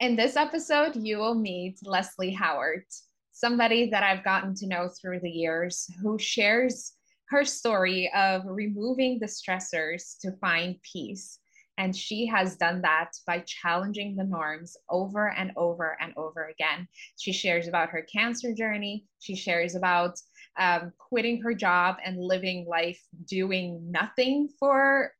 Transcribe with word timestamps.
In 0.00 0.16
this 0.16 0.34
episode, 0.34 0.96
you 0.96 1.18
will 1.18 1.34
meet 1.34 1.78
Leslie 1.84 2.32
Howard, 2.32 2.86
somebody 3.32 3.90
that 3.90 4.02
I've 4.02 4.24
gotten 4.24 4.54
to 4.54 4.66
know 4.66 4.88
through 4.88 5.20
the 5.20 5.28
years 5.28 5.86
who 6.00 6.18
shares 6.18 6.94
her 7.28 7.44
story 7.44 8.10
of 8.16 8.40
removing 8.46 9.18
the 9.18 9.26
stressors 9.26 10.18
to 10.22 10.32
find 10.40 10.76
peace. 10.90 11.38
And 11.76 11.94
she 11.94 12.24
has 12.28 12.56
done 12.56 12.80
that 12.80 13.10
by 13.26 13.44
challenging 13.46 14.16
the 14.16 14.24
norms 14.24 14.74
over 14.88 15.34
and 15.36 15.52
over 15.58 15.98
and 16.00 16.14
over 16.16 16.46
again. 16.46 16.88
She 17.18 17.34
shares 17.34 17.68
about 17.68 17.90
her 17.90 18.06
cancer 18.10 18.54
journey. 18.54 19.04
She 19.18 19.36
shares 19.36 19.74
about 19.74 20.18
um, 20.58 20.94
quitting 20.96 21.42
her 21.42 21.52
job 21.52 21.96
and 22.02 22.16
living 22.18 22.66
life 22.66 23.02
doing 23.26 23.90
nothing 23.90 24.48
for 24.58 25.12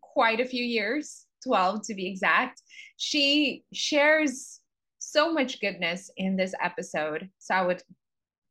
quite 0.00 0.38
a 0.38 0.46
few 0.46 0.62
years 0.62 1.26
12 1.44 1.86
to 1.86 1.94
be 1.94 2.06
exact. 2.06 2.62
She 2.96 3.64
shares 3.72 4.60
so 4.98 5.32
much 5.32 5.60
goodness 5.60 6.10
in 6.16 6.36
this 6.36 6.54
episode. 6.62 7.28
So 7.38 7.54
I 7.54 7.62
would 7.62 7.82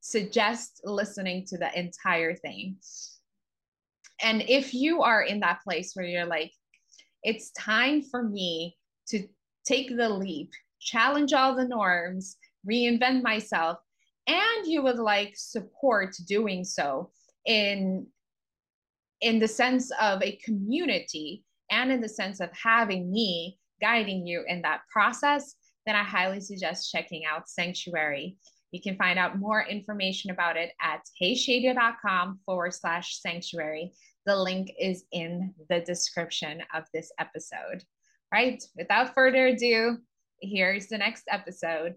suggest 0.02 0.81
listening 0.84 1.45
to 1.48 1.57
the 1.57 1.77
entire 1.77 2.35
thing. 2.35 2.77
And 4.21 4.43
if 4.48 4.73
you 4.73 5.02
are 5.02 5.23
in 5.23 5.39
that 5.41 5.62
place 5.63 5.93
where 5.93 6.05
you're 6.05 6.25
like, 6.25 6.52
it's 7.23 7.52
time 7.52 8.02
for 8.02 8.23
me 8.23 8.77
to 9.09 9.27
take 9.65 9.95
the 9.95 10.09
leap, 10.09 10.51
challenge 10.79 11.34
all 11.34 11.55
the 11.55 11.67
norms, 11.67 12.37
reinvent 12.70 13.23
myself, 13.23 13.77
and 14.27 14.67
you 14.67 14.81
would 14.84 14.99
like 14.99 15.34
support 15.35 16.15
doing 16.27 16.63
so 16.63 17.12
in 17.45 18.05
in 19.21 19.40
the 19.40 19.48
sense 19.48 19.91
of 19.99 20.21
a 20.21 20.37
community 20.43 21.43
and 21.71 21.91
in 21.91 22.01
the 22.01 22.09
sense 22.09 22.39
of 22.39 22.49
having 22.51 23.11
me 23.11 23.57
guiding 23.81 24.25
you 24.25 24.43
in 24.47 24.61
that 24.61 24.81
process, 24.91 25.55
then 25.85 25.95
I 25.95 26.03
highly 26.03 26.41
suggest 26.41 26.91
checking 26.91 27.23
out 27.25 27.49
Sanctuary. 27.49 28.37
You 28.71 28.81
can 28.81 28.95
find 28.98 29.17
out 29.17 29.39
more 29.39 29.63
information 29.63 30.29
about 30.29 30.57
it 30.57 30.71
at 30.81 31.01
heysheedia.com 31.21 32.39
forward 32.45 32.73
slash 32.73 33.20
sanctuary. 33.20 33.93
The 34.26 34.35
link 34.35 34.71
is 34.79 35.05
in 35.11 35.53
the 35.70 35.79
description 35.79 36.61
of 36.73 36.84
this 36.93 37.11
episode. 37.20 37.83
Right, 38.31 38.63
without 38.77 39.15
further 39.15 39.48
ado, 39.48 39.98
here's 40.39 40.87
the 40.87 40.99
next 40.99 41.23
episode. 41.31 41.95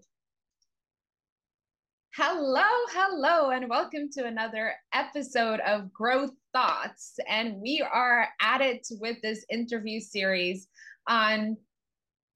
Hello, 2.15 2.63
hello, 2.89 3.51
and 3.51 3.69
welcome 3.69 4.09
to 4.13 4.25
another 4.25 4.73
episode 4.93 5.59
of 5.59 5.93
Growth 5.93 6.31
Thoughts. 6.53 7.19
And 7.27 7.55
we 7.61 7.81
are 7.81 8.27
at 8.39 8.61
it 8.61 8.87
with 8.99 9.17
this 9.21 9.45
interview 9.49 9.99
series 9.99 10.67
on 11.07 11.57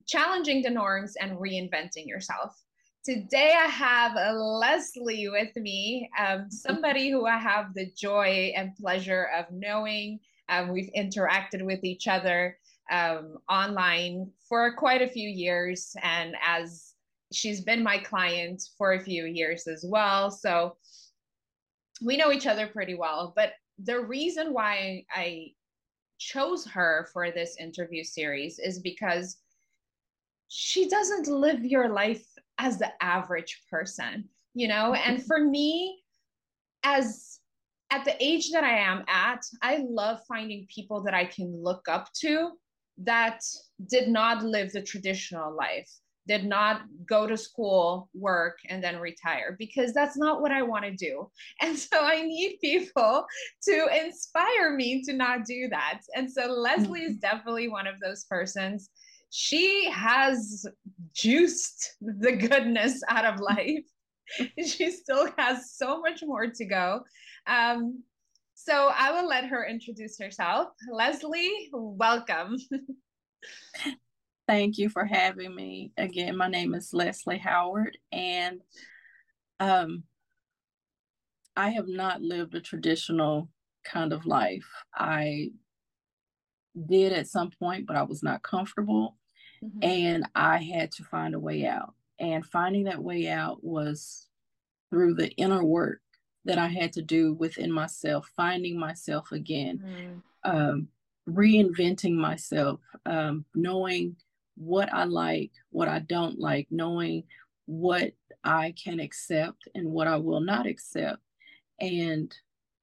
challenging 0.08 0.64
the 0.64 0.70
norms 0.70 1.16
and 1.20 1.38
reinventing 1.38 2.08
yourself. 2.08 2.60
Today, 3.06 3.54
I 3.58 3.68
have 3.68 4.16
Leslie 4.36 5.30
with 5.30 5.56
me, 5.56 6.10
um, 6.20 6.50
somebody 6.50 7.10
who 7.10 7.26
I 7.26 7.38
have 7.38 7.74
the 7.74 7.92
joy 7.96 8.52
and 8.56 8.76
pleasure 8.76 9.30
of 9.38 9.46
knowing. 9.52 10.20
Um, 10.50 10.70
we've 10.70 10.90
interacted 10.98 11.62
with 11.62 11.84
each 11.84 12.08
other 12.08 12.58
um, 12.92 13.38
online 13.50 14.32
for 14.50 14.74
quite 14.76 15.02
a 15.02 15.08
few 15.08 15.30
years. 15.30 15.96
And 16.02 16.36
as 16.46 16.94
she's 17.32 17.62
been 17.62 17.84
my 17.84 17.98
client 17.98 18.64
for 18.78 18.94
a 18.94 19.00
few 19.00 19.26
years 19.26 19.68
as 19.68 19.86
well. 19.88 20.32
So 20.32 20.78
we 22.02 22.18
know 22.18 22.32
each 22.32 22.48
other 22.48 22.68
pretty 22.68 22.96
well. 22.96 23.34
But 23.36 23.54
the 23.80 24.00
reason 24.00 24.54
why 24.54 25.06
I 25.14 25.52
chose 26.18 26.66
her 26.66 27.08
for 27.14 27.32
this 27.32 27.58
interview 27.60 28.04
series 28.04 28.60
is 28.60 28.80
because 28.80 29.38
she 30.48 30.90
doesn't 30.90 31.28
live 31.28 31.64
your 31.64 31.90
life 31.90 32.26
as 32.58 32.80
the 32.80 32.92
average 33.02 33.64
person, 33.70 34.28
you 34.54 34.68
know? 34.68 34.94
Mm-hmm. 34.94 35.10
And 35.12 35.26
for 35.26 35.40
me, 35.40 36.02
as 36.84 37.40
at 37.92 38.04
the 38.04 38.22
age 38.24 38.52
that 38.52 38.64
I 38.64 38.78
am 38.78 39.04
at, 39.08 39.44
I 39.62 39.86
love 39.88 40.20
finding 40.28 40.68
people 40.74 41.02
that 41.04 41.14
I 41.14 41.26
can 41.26 41.64
look 41.64 41.88
up 41.88 42.12
to 42.22 42.52
that 43.00 43.42
did 43.88 44.10
not 44.10 44.44
live 44.44 44.72
the 44.72 44.82
traditional 44.82 45.56
life 45.56 45.90
did 46.28 46.46
not 46.46 46.82
go 47.08 47.26
to 47.26 47.38
school, 47.38 48.10
work, 48.14 48.58
and 48.70 48.84
then 48.84 49.00
retire 49.00 49.56
because 49.58 49.94
that's 49.94 50.18
not 50.18 50.42
what 50.42 50.52
I 50.52 50.62
want 50.62 50.86
to 50.86 50.92
do. 50.92 51.30
And 51.62 51.78
so 51.78 52.00
I 52.02 52.22
need 52.22 52.58
people 52.62 53.26
to 53.64 53.88
inspire 54.06 54.76
me 54.76 55.02
to 55.04 55.14
not 55.14 55.46
do 55.46 55.68
that. 55.70 56.02
And 56.16 56.32
so 56.32 56.46
Leslie 56.46 57.02
is 57.02 57.14
mm-hmm. 57.14 57.20
definitely 57.20 57.68
one 57.68 57.88
of 57.88 57.96
those 58.00 58.26
persons. 58.26 58.90
She 59.30 59.90
has 59.92 60.66
juiced 61.14 61.96
the 62.02 62.34
goodness 62.34 63.02
out 63.10 63.26
of 63.26 63.40
life. 63.56 63.86
she 64.66 64.92
still 64.92 65.30
has 65.38 65.72
so 65.74 66.02
much 66.02 66.22
more 66.24 66.48
to 66.48 66.66
go. 66.66 67.02
Um, 67.48 68.04
so 68.54 68.92
I 68.94 69.12
will 69.12 69.28
let 69.28 69.46
her 69.46 69.66
introduce 69.66 70.20
herself. 70.20 70.70
Leslie, 70.92 71.70
welcome. 71.72 72.58
Thank 74.48 74.78
you 74.78 74.88
for 74.88 75.04
having 75.04 75.54
me. 75.54 75.92
Again, 75.98 76.38
my 76.38 76.48
name 76.48 76.74
is 76.74 76.94
Leslie 76.94 77.38
Howard, 77.38 77.98
and 78.14 78.62
um, 79.60 80.04
I 81.58 81.72
have 81.72 81.90
not 81.90 82.22
lived 82.22 82.56
a 82.56 82.62
traditional 82.62 83.50
kind 83.84 84.14
of 84.14 84.26
life. 84.26 84.66
I 84.96 85.50
did 86.86 87.12
at 87.12 87.28
some 87.28 87.52
point, 87.60 87.88
but 87.88 87.98
I 87.98 88.04
was 88.04 88.24
not 88.24 88.42
comfortable, 88.42 89.18
mm-hmm. 89.62 89.80
and 89.82 90.30
I 90.34 90.60
had 90.60 90.94
to 90.94 91.04
find 91.04 91.36
a 91.36 91.40
way 91.40 91.66
out. 91.66 91.94
And 92.20 92.46
finding 92.46 92.86
that 92.86 93.04
way 93.04 93.28
out 93.28 93.62
was 93.64 94.28
through 94.90 95.16
the 95.16 95.30
inner 95.32 95.64
work 95.64 96.00
that 96.46 96.58
I 96.58 96.68
had 96.68 96.94
to 96.94 97.02
do 97.02 97.34
within 97.34 97.72
myself, 97.72 98.32
finding 98.38 98.80
myself 98.80 99.34
again, 99.34 99.84
mm-hmm. 99.86 100.58
um, 100.58 100.88
reinventing 101.30 102.16
myself, 102.16 102.80
um, 103.06 103.44
knowing 103.54 104.16
what 104.58 104.92
I 104.94 105.06
like, 105.06 105.52
what 105.70 105.88
I 105.88 106.00
don't 106.00 106.40
like, 106.40 106.68
knowing 106.72 107.24
what 107.66 108.12
I 108.44 108.74
can 108.82 109.00
accept 109.00 109.68
and 109.76 109.92
what 109.92 110.08
I 110.08 110.18
will 110.18 110.42
not 110.42 110.66
accept. 110.66 111.20
And, 111.80 112.34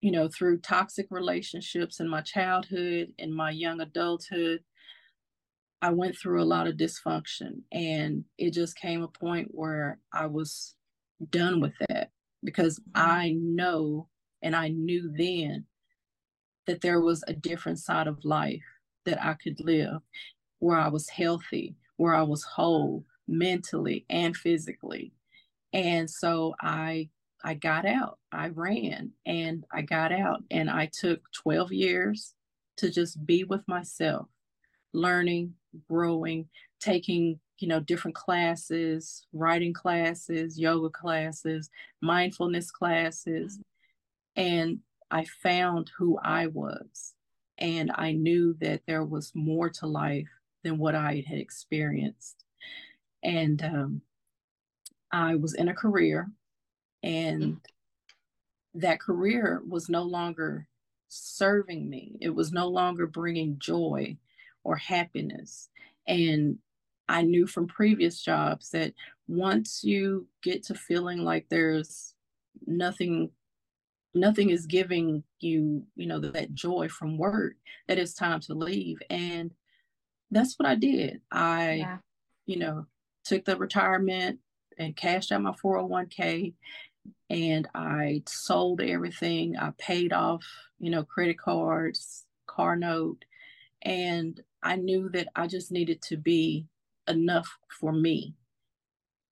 you 0.00 0.12
know, 0.12 0.28
through 0.28 0.60
toxic 0.60 1.06
relationships 1.10 2.00
in 2.00 2.08
my 2.08 2.20
childhood, 2.20 3.12
and 3.18 3.34
my 3.34 3.50
young 3.50 3.80
adulthood, 3.80 4.60
I 5.82 5.90
went 5.90 6.16
through 6.16 6.42
a 6.42 6.44
lot 6.44 6.66
of 6.66 6.76
dysfunction. 6.76 7.62
And 7.72 8.24
it 8.38 8.52
just 8.52 8.76
came 8.76 9.02
a 9.02 9.08
point 9.08 9.48
where 9.50 9.98
I 10.12 10.26
was 10.26 10.74
done 11.30 11.60
with 11.60 11.74
that 11.88 12.10
because 12.44 12.78
mm-hmm. 12.78 13.10
I 13.10 13.36
know 13.36 14.08
and 14.42 14.54
I 14.54 14.68
knew 14.68 15.12
then 15.16 15.64
that 16.66 16.80
there 16.82 17.00
was 17.00 17.24
a 17.26 17.32
different 17.32 17.78
side 17.78 18.06
of 18.06 18.24
life 18.24 18.62
that 19.04 19.22
I 19.22 19.34
could 19.34 19.58
live 19.60 20.00
where 20.64 20.78
I 20.78 20.88
was 20.88 21.10
healthy, 21.10 21.76
where 21.98 22.14
I 22.14 22.22
was 22.22 22.42
whole 22.42 23.04
mentally 23.28 24.06
and 24.08 24.34
physically. 24.34 25.12
And 25.74 26.08
so 26.08 26.54
I 26.58 27.10
I 27.44 27.52
got 27.52 27.84
out. 27.84 28.18
I 28.32 28.48
ran 28.48 29.10
and 29.26 29.66
I 29.70 29.82
got 29.82 30.10
out 30.10 30.42
and 30.50 30.70
I 30.70 30.88
took 30.90 31.20
12 31.32 31.72
years 31.72 32.32
to 32.78 32.90
just 32.90 33.26
be 33.26 33.44
with 33.44 33.60
myself, 33.68 34.28
learning, 34.94 35.52
growing, 35.86 36.48
taking, 36.80 37.38
you 37.58 37.68
know, 37.68 37.80
different 37.80 38.14
classes, 38.14 39.26
writing 39.34 39.74
classes, 39.74 40.58
yoga 40.58 40.88
classes, 40.88 41.68
mindfulness 42.00 42.70
classes. 42.70 43.60
And 44.34 44.78
I 45.10 45.26
found 45.42 45.90
who 45.98 46.18
I 46.24 46.46
was. 46.46 47.12
And 47.58 47.92
I 47.94 48.12
knew 48.12 48.56
that 48.62 48.80
there 48.86 49.04
was 49.04 49.30
more 49.34 49.68
to 49.68 49.86
life 49.86 50.30
than 50.64 50.78
what 50.78 50.94
I 50.94 51.24
had 51.26 51.38
experienced. 51.38 52.44
And 53.22 53.62
um, 53.62 54.02
I 55.12 55.36
was 55.36 55.54
in 55.54 55.68
a 55.68 55.74
career, 55.74 56.28
and 57.02 57.60
that 58.74 59.00
career 59.00 59.62
was 59.68 59.88
no 59.88 60.02
longer 60.02 60.66
serving 61.08 61.88
me, 61.88 62.16
it 62.20 62.30
was 62.30 62.52
no 62.52 62.66
longer 62.66 63.06
bringing 63.06 63.56
joy 63.58 64.16
or 64.64 64.74
happiness. 64.76 65.68
And 66.08 66.58
I 67.08 67.22
knew 67.22 67.46
from 67.46 67.66
previous 67.66 68.20
jobs 68.20 68.70
that 68.70 68.94
once 69.28 69.84
you 69.84 70.26
get 70.42 70.62
to 70.64 70.74
feeling 70.74 71.18
like 71.18 71.46
there's 71.48 72.14
nothing 72.66 73.30
nothing 74.14 74.50
is 74.50 74.66
giving 74.66 75.22
you 75.40 75.82
you 75.96 76.06
know 76.06 76.20
that 76.20 76.54
joy 76.54 76.88
from 76.88 77.18
work 77.18 77.54
that 77.88 77.98
it's 77.98 78.14
time 78.14 78.40
to 78.40 78.54
leave 78.54 78.98
and 79.10 79.52
that's 80.30 80.54
what 80.58 80.68
I 80.68 80.74
did. 80.74 81.20
I, 81.30 81.72
yeah. 81.74 81.98
you 82.46 82.58
know, 82.58 82.86
took 83.24 83.44
the 83.44 83.56
retirement 83.56 84.40
and 84.78 84.96
cashed 84.96 85.32
out 85.32 85.42
my 85.42 85.52
401k 85.52 86.54
and 87.30 87.68
I 87.74 88.22
sold 88.26 88.80
everything. 88.80 89.56
I 89.56 89.70
paid 89.78 90.12
off, 90.12 90.44
you 90.78 90.90
know, 90.90 91.04
credit 91.04 91.38
cards, 91.38 92.24
car 92.46 92.76
note, 92.76 93.24
and 93.82 94.40
I 94.62 94.76
knew 94.76 95.08
that 95.10 95.28
I 95.34 95.46
just 95.46 95.70
needed 95.70 96.02
to 96.02 96.16
be 96.16 96.66
enough 97.08 97.48
for 97.80 97.92
me. 97.92 98.34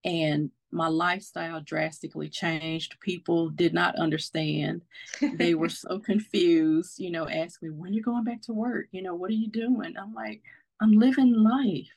And 0.05 0.51
my 0.71 0.89
lifestyle 0.89 1.61
drastically 1.61 2.29
changed. 2.29 2.99
People 3.01 3.51
did 3.51 3.75
not 3.75 3.97
understand. 3.97 4.83
They 5.21 5.55
were 5.55 5.69
so 5.69 5.99
confused, 5.99 6.99
you 6.99 7.11
know, 7.11 7.29
ask 7.29 7.63
me, 7.63 7.71
when 7.71 7.93
you 7.93 8.03
going 8.03 8.25
back 8.25 8.43
to 8.43 8.53
work? 8.53 8.87
You 8.91 9.03
know, 9.03 9.15
what 9.15 9.31
are 9.31 9.35
you 9.35 9.49
doing? 9.49 9.95
I'm 10.01 10.15
like, 10.15 10.43
I'm 10.83 10.93
living 10.93 11.33
life, 11.35 11.89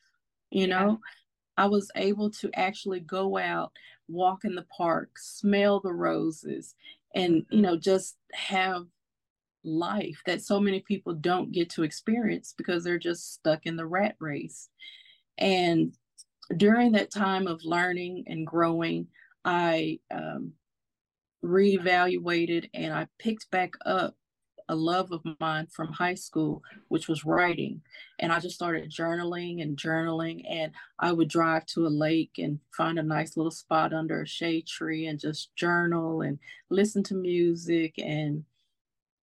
you 0.52 0.68
know. 0.68 1.00
I 1.58 1.68
was 1.68 1.90
able 1.96 2.30
to 2.32 2.50
actually 2.54 3.00
go 3.00 3.38
out, 3.38 3.72
walk 4.08 4.44
in 4.44 4.56
the 4.56 4.66
park, 4.78 5.18
smell 5.18 5.80
the 5.80 5.94
roses, 5.94 6.76
and 7.16 7.46
you 7.50 7.62
know, 7.62 7.78
just 7.78 8.18
have 8.34 8.86
life 9.64 10.22
that 10.26 10.44
so 10.44 10.60
many 10.60 10.82
people 10.82 11.14
don't 11.14 11.52
get 11.52 11.70
to 11.72 11.84
experience 11.84 12.54
because 12.56 12.84
they're 12.84 13.00
just 13.00 13.34
stuck 13.34 13.66
in 13.66 13.76
the 13.76 13.86
rat 13.86 14.16
race. 14.20 14.70
And 15.38 15.94
during 16.58 16.92
that 16.92 17.12
time 17.12 17.48
of 17.48 17.64
learning 17.64 18.26
and 18.28 18.46
growing, 18.46 19.08
I 19.44 20.00
um, 20.12 20.54
reevaluated 21.44 22.70
and 22.74 22.94
I 22.94 23.08
picked 23.18 23.50
back 23.50 23.72
up 23.86 24.16
a 24.68 24.76
love 24.76 25.12
of 25.12 25.22
mine 25.40 25.68
from 25.68 25.94
high 25.94 26.16
school, 26.16 26.64
which 26.88 27.08
was 27.08 27.26
writing. 27.26 27.82
And 28.20 28.32
I 28.32 28.40
just 28.40 28.56
started 28.56 28.92
journaling 28.92 29.62
and 29.62 29.78
journaling. 29.78 30.44
And 30.50 30.72
I 31.00 31.12
would 31.12 31.28
drive 31.30 31.66
to 31.68 31.86
a 31.86 31.90
lake 31.90 32.34
and 32.38 32.60
find 32.76 32.98
a 32.98 33.04
nice 33.04 33.38
little 33.38 33.52
spot 33.52 33.94
under 33.94 34.22
a 34.22 34.28
shade 34.28 34.68
tree 34.68 35.08
and 35.08 35.20
just 35.20 35.56
journal 35.56 36.22
and 36.22 36.40
listen 36.70 37.04
to 37.04 37.16
music. 37.16 37.96
And 37.98 38.44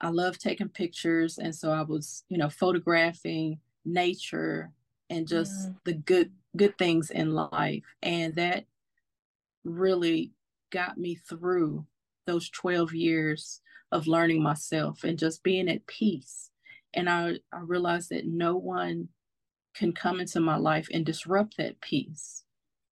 I 0.01 0.09
love 0.09 0.39
taking 0.39 0.69
pictures. 0.69 1.39
And 1.39 1.55
so 1.55 1.71
I 1.71 1.83
was, 1.83 2.25
you 2.29 2.39
know, 2.39 2.49
photographing 2.49 3.59
nature 3.85 4.73
and 5.11 5.27
just 5.27 5.71
mm. 5.71 5.77
the 5.85 5.95
good 5.95 6.31
good 6.57 6.77
things 6.79 7.11
in 7.11 7.33
life. 7.33 7.83
And 8.03 8.35
that 8.37 8.67
really 9.65 10.33
got 10.71 10.99
me 10.99 11.15
through 11.15 11.87
those 12.27 12.49
12 12.51 12.95
years 12.95 13.61
of 13.91 14.07
learning 14.07 14.43
myself 14.43 15.05
and 15.05 15.19
just 15.19 15.43
being 15.43 15.69
at 15.69 15.87
peace. 15.87 16.51
And 16.95 17.09
I, 17.09 17.39
I 17.53 17.61
realized 17.61 18.11
that 18.11 18.27
no 18.27 18.57
one 18.57 19.09
can 19.75 19.93
come 19.93 20.21
into 20.21 20.41
my 20.41 20.57
life 20.57 20.89
and 20.93 21.05
disrupt 21.05 21.57
that 21.59 21.81
peace. 21.81 22.45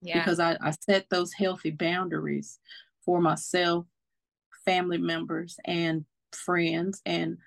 Yeah. 0.03 0.19
Because 0.19 0.41
I, 0.41 0.57
I 0.63 0.73
set 0.81 1.07
those 1.11 1.33
healthy 1.33 1.71
boundaries 1.71 2.59
for 3.05 3.21
myself, 3.21 3.87
family 4.65 4.99
members, 4.99 5.59
and 5.65 6.05
friends. 6.33 7.03
And 7.05 7.39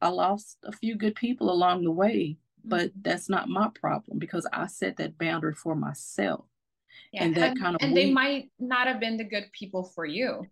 I 0.00 0.08
lost 0.08 0.58
a 0.64 0.72
few 0.72 0.96
good 0.96 1.14
people 1.14 1.50
along 1.50 1.84
the 1.84 1.90
way, 1.90 2.36
but 2.64 2.90
mm-hmm. 2.90 3.00
that's 3.02 3.28
not 3.28 3.48
my 3.48 3.68
problem 3.74 4.18
because 4.18 4.46
I 4.52 4.66
set 4.66 4.96
that 4.98 5.18
boundary 5.18 5.54
for 5.54 5.74
myself. 5.74 6.44
Yeah. 7.12 7.24
And 7.24 7.34
that 7.36 7.52
and, 7.52 7.60
kind 7.60 7.76
of 7.76 7.82
and 7.82 7.96
they 7.96 8.10
might 8.10 8.50
not 8.58 8.86
have 8.86 9.00
been 9.00 9.16
the 9.16 9.24
good 9.24 9.50
people 9.52 9.84
for 9.84 10.04
you 10.04 10.46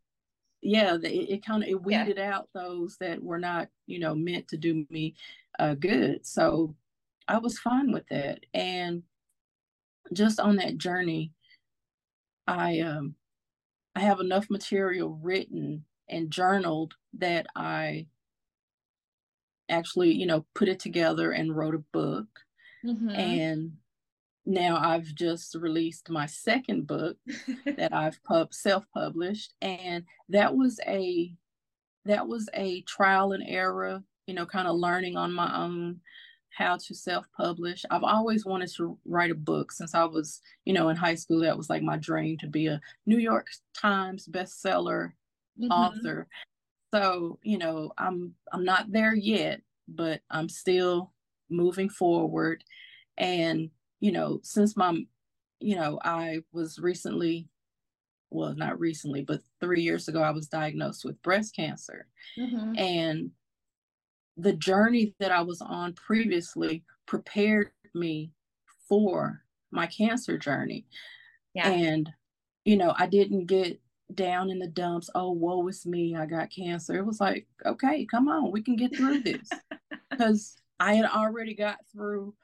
yeah, 0.60 0.94
it, 0.94 1.05
it 1.05 1.46
kind 1.46 1.62
of 1.62 1.69
it 1.69 1.82
weeded 1.82 2.16
yeah. 2.16 2.34
out 2.34 2.49
those 2.55 2.96
that 2.99 3.22
were 3.22 3.38
not, 3.38 3.69
you 3.87 3.99
know, 3.99 4.14
meant 4.14 4.49
to 4.49 4.56
do 4.56 4.87
me 4.90 5.14
uh, 5.58 5.75
good. 5.75 6.26
So 6.26 6.75
I 7.28 7.38
was 7.38 7.58
fine 7.58 7.93
with 7.93 8.06
that. 8.10 8.40
And 8.55 9.02
just 10.12 10.40
on 10.40 10.56
that 10.56 10.78
journey, 10.78 11.32
I 12.46 12.81
um 12.81 13.14
I 13.94 14.00
have 14.00 14.20
enough 14.20 14.49
material 14.50 15.19
written 15.22 15.84
and 16.08 16.31
journaled 16.31 16.94
that 17.19 17.46
I 17.55 18.06
actually, 19.69 20.12
you 20.12 20.26
know, 20.26 20.46
put 20.55 20.69
it 20.69 20.81
together 20.81 21.32
and 21.32 21.56
wrote 21.56 21.75
a 21.75 21.84
book. 21.93 22.26
Mm-hmm. 22.84 23.10
And 23.10 23.72
now 24.48 24.78
I've 24.78 25.14
just 25.14 25.54
released 25.54 26.08
my 26.08 26.24
second 26.24 26.86
book 26.86 27.18
that 27.66 27.92
I've 27.92 28.22
pub 28.24 28.54
self-published 28.54 29.52
and 29.60 30.04
that 30.30 30.56
was 30.56 30.80
a 30.86 31.34
that 32.06 32.26
was 32.26 32.48
a 32.54 32.80
trial 32.82 33.32
and 33.32 33.44
error, 33.46 34.02
you 34.26 34.32
know, 34.32 34.46
kind 34.46 34.66
of 34.66 34.76
learning 34.76 35.18
on 35.18 35.34
my 35.34 35.54
own 35.54 36.00
how 36.48 36.78
to 36.78 36.94
self-publish. 36.94 37.84
I've 37.90 38.02
always 38.02 38.46
wanted 38.46 38.70
to 38.76 38.98
write 39.04 39.30
a 39.30 39.34
book 39.34 39.70
since 39.70 39.94
I 39.94 40.04
was, 40.04 40.40
you 40.64 40.72
know, 40.72 40.88
in 40.88 40.96
high 40.96 41.14
school. 41.14 41.40
That 41.40 41.58
was 41.58 41.68
like 41.68 41.82
my 41.82 41.98
dream 41.98 42.38
to 42.38 42.46
be 42.46 42.68
a 42.68 42.80
New 43.04 43.18
York 43.18 43.48
Times 43.76 44.26
bestseller 44.26 45.12
mm-hmm. 45.60 45.70
author. 45.70 46.26
So, 46.94 47.38
you 47.42 47.58
know, 47.58 47.92
I'm 47.98 48.34
I'm 48.50 48.64
not 48.64 48.90
there 48.90 49.14
yet, 49.14 49.60
but 49.86 50.22
I'm 50.30 50.48
still 50.48 51.12
moving 51.50 51.90
forward 51.90 52.64
and 53.18 53.70
you 54.00 54.12
know, 54.12 54.40
since 54.42 54.76
my, 54.76 55.02
you 55.60 55.76
know, 55.76 55.98
I 56.04 56.40
was 56.52 56.78
recently, 56.78 57.48
well, 58.30 58.54
not 58.54 58.78
recently, 58.78 59.22
but 59.22 59.40
three 59.60 59.82
years 59.82 60.08
ago, 60.08 60.22
I 60.22 60.30
was 60.30 60.48
diagnosed 60.48 61.04
with 61.04 61.22
breast 61.22 61.54
cancer. 61.56 62.06
Mm-hmm. 62.38 62.78
And 62.78 63.30
the 64.36 64.52
journey 64.52 65.14
that 65.18 65.32
I 65.32 65.42
was 65.42 65.60
on 65.60 65.94
previously 65.94 66.84
prepared 67.06 67.70
me 67.94 68.32
for 68.88 69.42
my 69.70 69.86
cancer 69.86 70.38
journey. 70.38 70.86
Yeah. 71.54 71.68
And, 71.68 72.08
you 72.64 72.76
know, 72.76 72.94
I 72.96 73.06
didn't 73.06 73.46
get 73.46 73.80
down 74.14 74.50
in 74.50 74.58
the 74.58 74.68
dumps. 74.68 75.10
Oh, 75.14 75.32
woe 75.32 75.66
is 75.68 75.84
me. 75.84 76.16
I 76.16 76.26
got 76.26 76.50
cancer. 76.50 76.96
It 76.96 77.06
was 77.06 77.20
like, 77.20 77.46
okay, 77.66 78.06
come 78.06 78.28
on, 78.28 78.52
we 78.52 78.62
can 78.62 78.76
get 78.76 78.96
through 78.96 79.20
this. 79.20 79.48
Because 80.10 80.56
I 80.80 80.94
had 80.94 81.04
already 81.04 81.54
got 81.54 81.78
through 81.92 82.34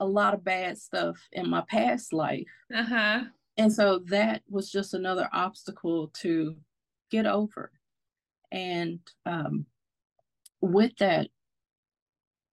a 0.00 0.06
lot 0.06 0.34
of 0.34 0.44
bad 0.44 0.78
stuff 0.78 1.16
in 1.32 1.48
my 1.48 1.62
past 1.68 2.12
life. 2.12 2.46
Uh-huh. 2.74 3.24
And 3.56 3.72
so 3.72 4.00
that 4.06 4.42
was 4.48 4.70
just 4.70 4.94
another 4.94 5.28
obstacle 5.32 6.10
to 6.20 6.56
get 7.10 7.26
over. 7.26 7.72
And 8.52 9.00
um, 9.26 9.66
with 10.60 10.92
that 10.98 11.28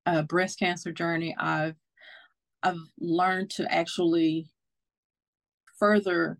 uh, 0.05 0.23
breast 0.23 0.59
cancer 0.59 0.91
journey, 0.91 1.35
I've 1.37 1.75
I've 2.63 2.79
learned 2.99 3.51
to 3.51 3.71
actually 3.71 4.49
further 5.77 6.39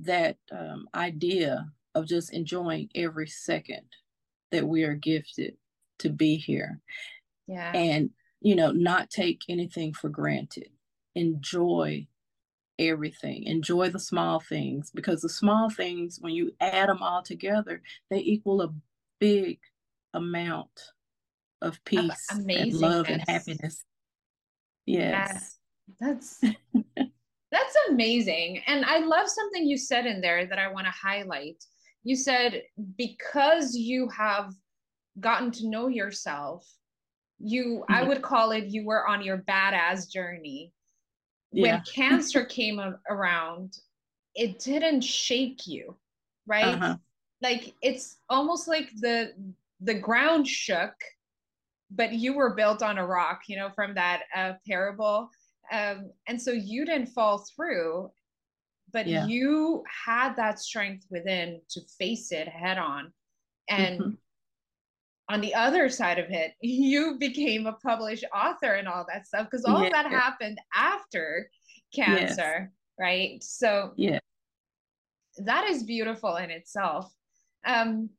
that 0.00 0.36
um, 0.50 0.86
idea 0.94 1.66
of 1.94 2.06
just 2.06 2.32
enjoying 2.34 2.90
every 2.94 3.26
second 3.26 3.86
that 4.50 4.66
we 4.66 4.84
are 4.84 4.94
gifted 4.94 5.54
to 6.00 6.10
be 6.10 6.36
here. 6.36 6.80
Yeah. 7.46 7.72
And 7.72 8.10
you 8.42 8.56
know, 8.56 8.72
not 8.72 9.08
take 9.08 9.42
anything 9.48 9.92
for 9.92 10.08
granted. 10.08 10.68
Enjoy 11.14 12.06
everything. 12.78 13.44
Enjoy 13.44 13.88
the 13.88 14.00
small 14.00 14.40
things 14.40 14.90
because 14.90 15.20
the 15.20 15.28
small 15.28 15.70
things, 15.70 16.18
when 16.20 16.32
you 16.32 16.52
add 16.60 16.88
them 16.88 17.02
all 17.02 17.22
together, 17.22 17.82
they 18.10 18.18
equal 18.18 18.60
a 18.60 18.74
big 19.20 19.58
amount 20.12 20.80
of 21.60 21.82
peace 21.84 22.26
and 22.30 22.72
love 22.72 23.08
and 23.08 23.22
happiness. 23.28 23.84
Yes. 24.86 25.58
Yeah, 25.86 25.94
that's 26.00 26.40
that's 27.52 27.76
amazing. 27.90 28.62
And 28.66 28.84
I 28.84 28.98
love 28.98 29.28
something 29.28 29.66
you 29.66 29.76
said 29.76 30.06
in 30.06 30.20
there 30.20 30.46
that 30.46 30.58
I 30.58 30.72
want 30.72 30.86
to 30.86 30.92
highlight. 30.92 31.62
You 32.02 32.16
said 32.16 32.62
because 32.98 33.76
you 33.76 34.08
have 34.08 34.52
gotten 35.20 35.52
to 35.52 35.68
know 35.68 35.86
yourself 35.86 36.66
you 37.42 37.84
i 37.88 38.02
would 38.02 38.22
call 38.22 38.52
it 38.52 38.66
you 38.66 38.84
were 38.84 39.06
on 39.06 39.22
your 39.22 39.38
badass 39.38 40.08
journey 40.08 40.72
yeah. 41.50 41.74
when 41.74 41.82
cancer 41.82 42.44
came 42.44 42.80
around 43.10 43.78
it 44.34 44.58
didn't 44.60 45.00
shake 45.00 45.66
you 45.66 45.96
right 46.46 46.64
uh-huh. 46.64 46.96
like 47.42 47.74
it's 47.82 48.18
almost 48.28 48.68
like 48.68 48.88
the 49.00 49.32
the 49.80 49.94
ground 49.94 50.46
shook 50.46 50.94
but 51.90 52.12
you 52.12 52.32
were 52.32 52.54
built 52.54 52.82
on 52.82 52.98
a 52.98 53.06
rock 53.06 53.42
you 53.48 53.56
know 53.56 53.70
from 53.70 53.94
that 53.94 54.22
uh, 54.34 54.52
parable 54.66 55.28
um, 55.72 56.10
and 56.28 56.40
so 56.40 56.52
you 56.52 56.84
didn't 56.84 57.08
fall 57.08 57.44
through 57.54 58.10
but 58.92 59.06
yeah. 59.06 59.26
you 59.26 59.82
had 60.04 60.34
that 60.36 60.60
strength 60.60 61.06
within 61.10 61.60
to 61.68 61.80
face 61.98 62.30
it 62.30 62.46
head 62.46 62.78
on 62.78 63.12
and 63.68 64.00
mm-hmm 64.00 64.10
on 65.32 65.40
the 65.40 65.54
other 65.54 65.88
side 65.88 66.18
of 66.18 66.30
it, 66.30 66.52
you 66.60 67.16
became 67.18 67.66
a 67.66 67.72
published 67.72 68.24
author 68.34 68.74
and 68.74 68.86
all 68.86 69.06
that 69.08 69.26
stuff 69.26 69.48
because 69.50 69.64
all 69.64 69.82
yeah. 69.82 69.90
that 69.90 70.10
happened 70.10 70.58
after 70.74 71.48
cancer, 71.94 72.36
yes. 72.36 72.68
right? 72.98 73.42
So 73.42 73.92
yeah, 73.96 74.18
that 75.38 75.68
is 75.68 75.84
beautiful 75.84 76.36
in 76.36 76.50
itself. 76.50 77.12
Um, 77.64 78.10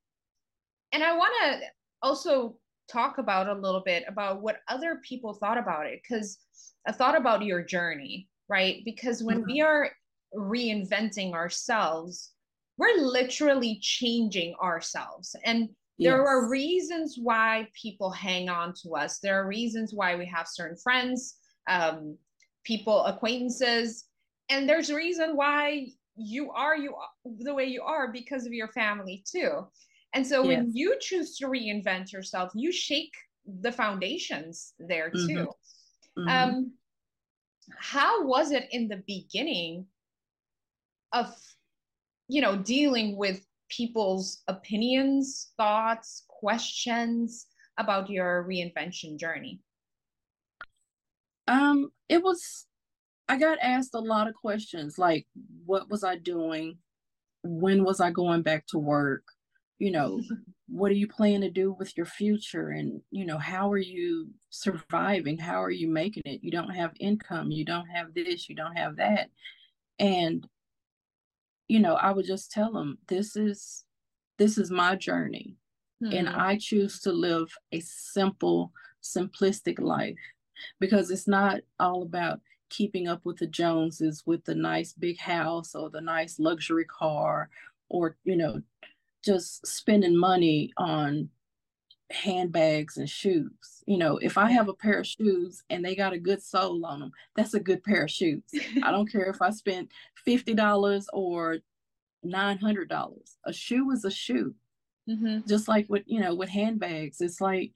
and 0.92 1.04
I 1.04 1.16
want 1.16 1.34
to 1.44 1.62
also 2.02 2.58
talk 2.92 3.18
about 3.18 3.48
a 3.48 3.54
little 3.54 3.82
bit 3.82 4.04
about 4.08 4.42
what 4.42 4.58
other 4.68 5.00
people 5.04 5.34
thought 5.34 5.58
about 5.58 5.86
it 5.86 6.02
because 6.02 6.40
I 6.88 6.92
thought 6.92 7.16
about 7.16 7.44
your 7.44 7.64
journey, 7.64 8.28
right? 8.50 8.82
Because 8.86 9.24
when 9.24 9.40
mm-hmm. 9.40 9.52
we 9.52 9.62
are 9.62 9.92
reinventing 10.36 11.34
ourselves, 11.34 12.32
we're 12.78 12.98
literally 12.98 13.80
changing 13.82 14.56
ourselves. 14.62 15.36
And 15.46 15.70
there 16.00 16.18
yes. 16.18 16.28
are 16.28 16.50
reasons 16.50 17.18
why 17.22 17.68
people 17.80 18.10
hang 18.10 18.50
on 18.50 18.74
to 18.74 18.96
us 18.96 19.20
there 19.20 19.42
are 19.42 19.48
reasons 19.48 19.94
why 19.94 20.16
we 20.16 20.26
have 20.26 20.48
certain 20.48 20.78
friends 20.78 21.38
um, 21.70 22.18
people, 22.64 23.04
acquaintances, 23.06 24.06
and 24.50 24.68
there's 24.68 24.90
a 24.90 24.96
reason 24.96 25.36
why 25.36 25.88
you 26.16 26.52
are 26.52 26.78
you 26.78 26.94
the 27.40 27.54
way 27.54 27.66
you 27.66 27.82
are 27.82 28.12
because 28.12 28.46
of 28.46 28.54
your 28.54 28.68
family 28.70 29.24
too. 29.30 29.68
And 30.14 30.26
so 30.26 30.44
yes. 30.44 30.48
when 30.48 30.72
you 30.76 30.96
choose 31.00 31.38
to 31.38 31.48
reinvent 31.48 32.12
yourself, 32.12 32.52
you 32.54 32.72
shake 32.72 33.14
the 33.62 33.72
foundations 33.72 34.74
there 34.80 35.10
too. 35.10 35.48
Mm-hmm. 36.18 36.22
Mm-hmm. 36.22 36.30
Um, 36.30 36.74
how 37.80 38.26
was 38.26 38.52
it 38.52 38.68
in 38.72 38.88
the 38.88 39.02
beginning 39.08 39.86
of 41.14 41.34
you 42.28 42.42
know 42.42 42.58
dealing 42.58 43.18
with 43.18 43.46
people's 43.76 44.44
opinions, 44.48 45.52
thoughts, 45.58 46.26
questions 46.28 47.48
about 47.78 48.10
your 48.10 48.46
reinvention 48.48 49.18
journey? 49.18 49.60
Um, 51.48 51.92
it 52.10 52.24
was 52.24 52.68
I 53.28 53.38
got 53.38 53.58
asked 53.62 53.96
a 53.96 54.00
lot 54.00 54.28
of 54.28 54.36
questions 54.36 54.98
like 54.98 55.26
what 55.66 55.90
was 55.90 56.04
I 56.04 56.18
doing? 56.18 56.78
When 57.44 57.84
was 57.84 58.00
I 58.00 58.12
going 58.12 58.42
back 58.42 58.66
to 58.68 58.78
work? 58.78 59.24
You 59.80 59.92
know, 59.92 60.22
what 60.68 60.92
are 60.92 60.96
you 60.96 61.08
planning 61.08 61.42
to 61.42 61.50
do 61.50 61.76
with 61.78 61.96
your 61.98 62.06
future 62.06 62.70
and 62.70 63.02
you 63.12 63.26
know, 63.26 63.38
how 63.38 63.72
are 63.72 63.78
you 63.78 64.30
surviving? 64.50 65.38
How 65.38 65.64
are 65.64 65.72
you 65.72 65.90
making 65.90 66.24
it? 66.26 66.44
You 66.44 66.52
don't 66.52 66.72
have 66.72 66.92
income, 67.00 67.52
you 67.52 67.66
don't 67.66 67.88
have 67.88 68.14
this, 68.14 68.50
you 68.50 68.56
don't 68.56 68.76
have 68.76 68.98
that. 68.98 69.30
And 70.00 70.48
you 71.68 71.80
know, 71.80 71.96
I 71.96 72.12
would 72.12 72.26
just 72.26 72.52
tell 72.52 72.72
them 72.72 72.98
this 73.08 73.36
is 73.36 73.86
this 74.38 74.58
is 74.58 74.72
my 74.72 74.96
journey 74.96 75.56
hmm. 76.00 76.12
and 76.12 76.30
I 76.30 76.58
choose 76.58 77.00
to 77.02 77.12
live 77.12 77.48
a 77.72 77.80
simple, 77.82 78.72
simplistic 79.04 79.80
life 79.80 80.18
because 80.80 81.12
it's 81.12 81.28
not 81.28 81.62
all 81.80 82.04
about 82.04 82.40
keeping 82.70 83.08
up 83.08 83.22
with 83.24 83.38
the 83.38 83.48
Joneses 83.48 84.24
with 84.26 84.44
the 84.46 84.56
nice 84.56 84.94
big 84.94 85.20
house 85.20 85.76
or 85.76 85.90
the 85.90 86.02
nice 86.02 86.40
luxury 86.40 86.86
car 86.86 87.50
or, 87.90 88.18
you 88.24 88.36
know, 88.36 88.62
just 89.24 89.66
spending 89.66 90.18
money 90.18 90.72
on 90.78 91.30
handbags 92.14 92.98
and 92.98 93.10
shoes. 93.10 93.84
You 93.86 93.98
know, 93.98 94.18
if 94.18 94.38
I 94.38 94.52
have 94.52 94.70
a 94.70 94.74
pair 94.74 95.00
of 95.00 95.08
shoes 95.08 95.64
and 95.70 95.84
they 95.84 95.96
got 95.96 96.14
a 96.14 96.20
good 96.20 96.42
sole 96.42 96.86
on 96.86 97.00
them, 97.00 97.12
that's 97.36 97.54
a 97.54 97.60
good 97.60 97.84
pair 97.84 98.04
of 98.04 98.12
shoes. 98.12 98.44
I 98.84 98.92
don't 98.92 99.12
care 99.12 99.26
if 99.26 99.42
I 99.42 99.50
spent 99.50 99.90
$50 100.28 101.06
or 101.12 101.58
$900. 102.26 103.36
A 103.46 103.54
shoe 103.54 103.92
is 103.92 104.06
a 104.06 104.12
shoe. 104.12 104.56
Mm-hmm. 105.10 105.40
Just 105.50 105.68
like 105.68 105.86
with, 105.90 106.04
you 106.06 106.22
know, 106.22 106.34
with 106.34 106.48
handbags, 106.48 107.20
it's 107.20 107.42
like 107.42 107.74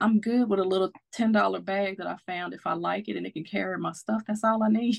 I'm 0.00 0.18
good 0.18 0.48
with 0.48 0.60
a 0.60 0.64
little 0.64 0.90
$10 1.14 1.62
bag 1.62 1.98
that 1.98 2.06
I 2.06 2.16
found. 2.24 2.54
If 2.54 2.66
I 2.66 2.72
like 2.72 3.08
it 3.08 3.16
and 3.16 3.26
it 3.26 3.34
can 3.34 3.44
carry 3.44 3.76
my 3.76 3.92
stuff, 3.92 4.22
that's 4.26 4.42
all 4.42 4.62
I 4.62 4.68
need. 4.68 4.96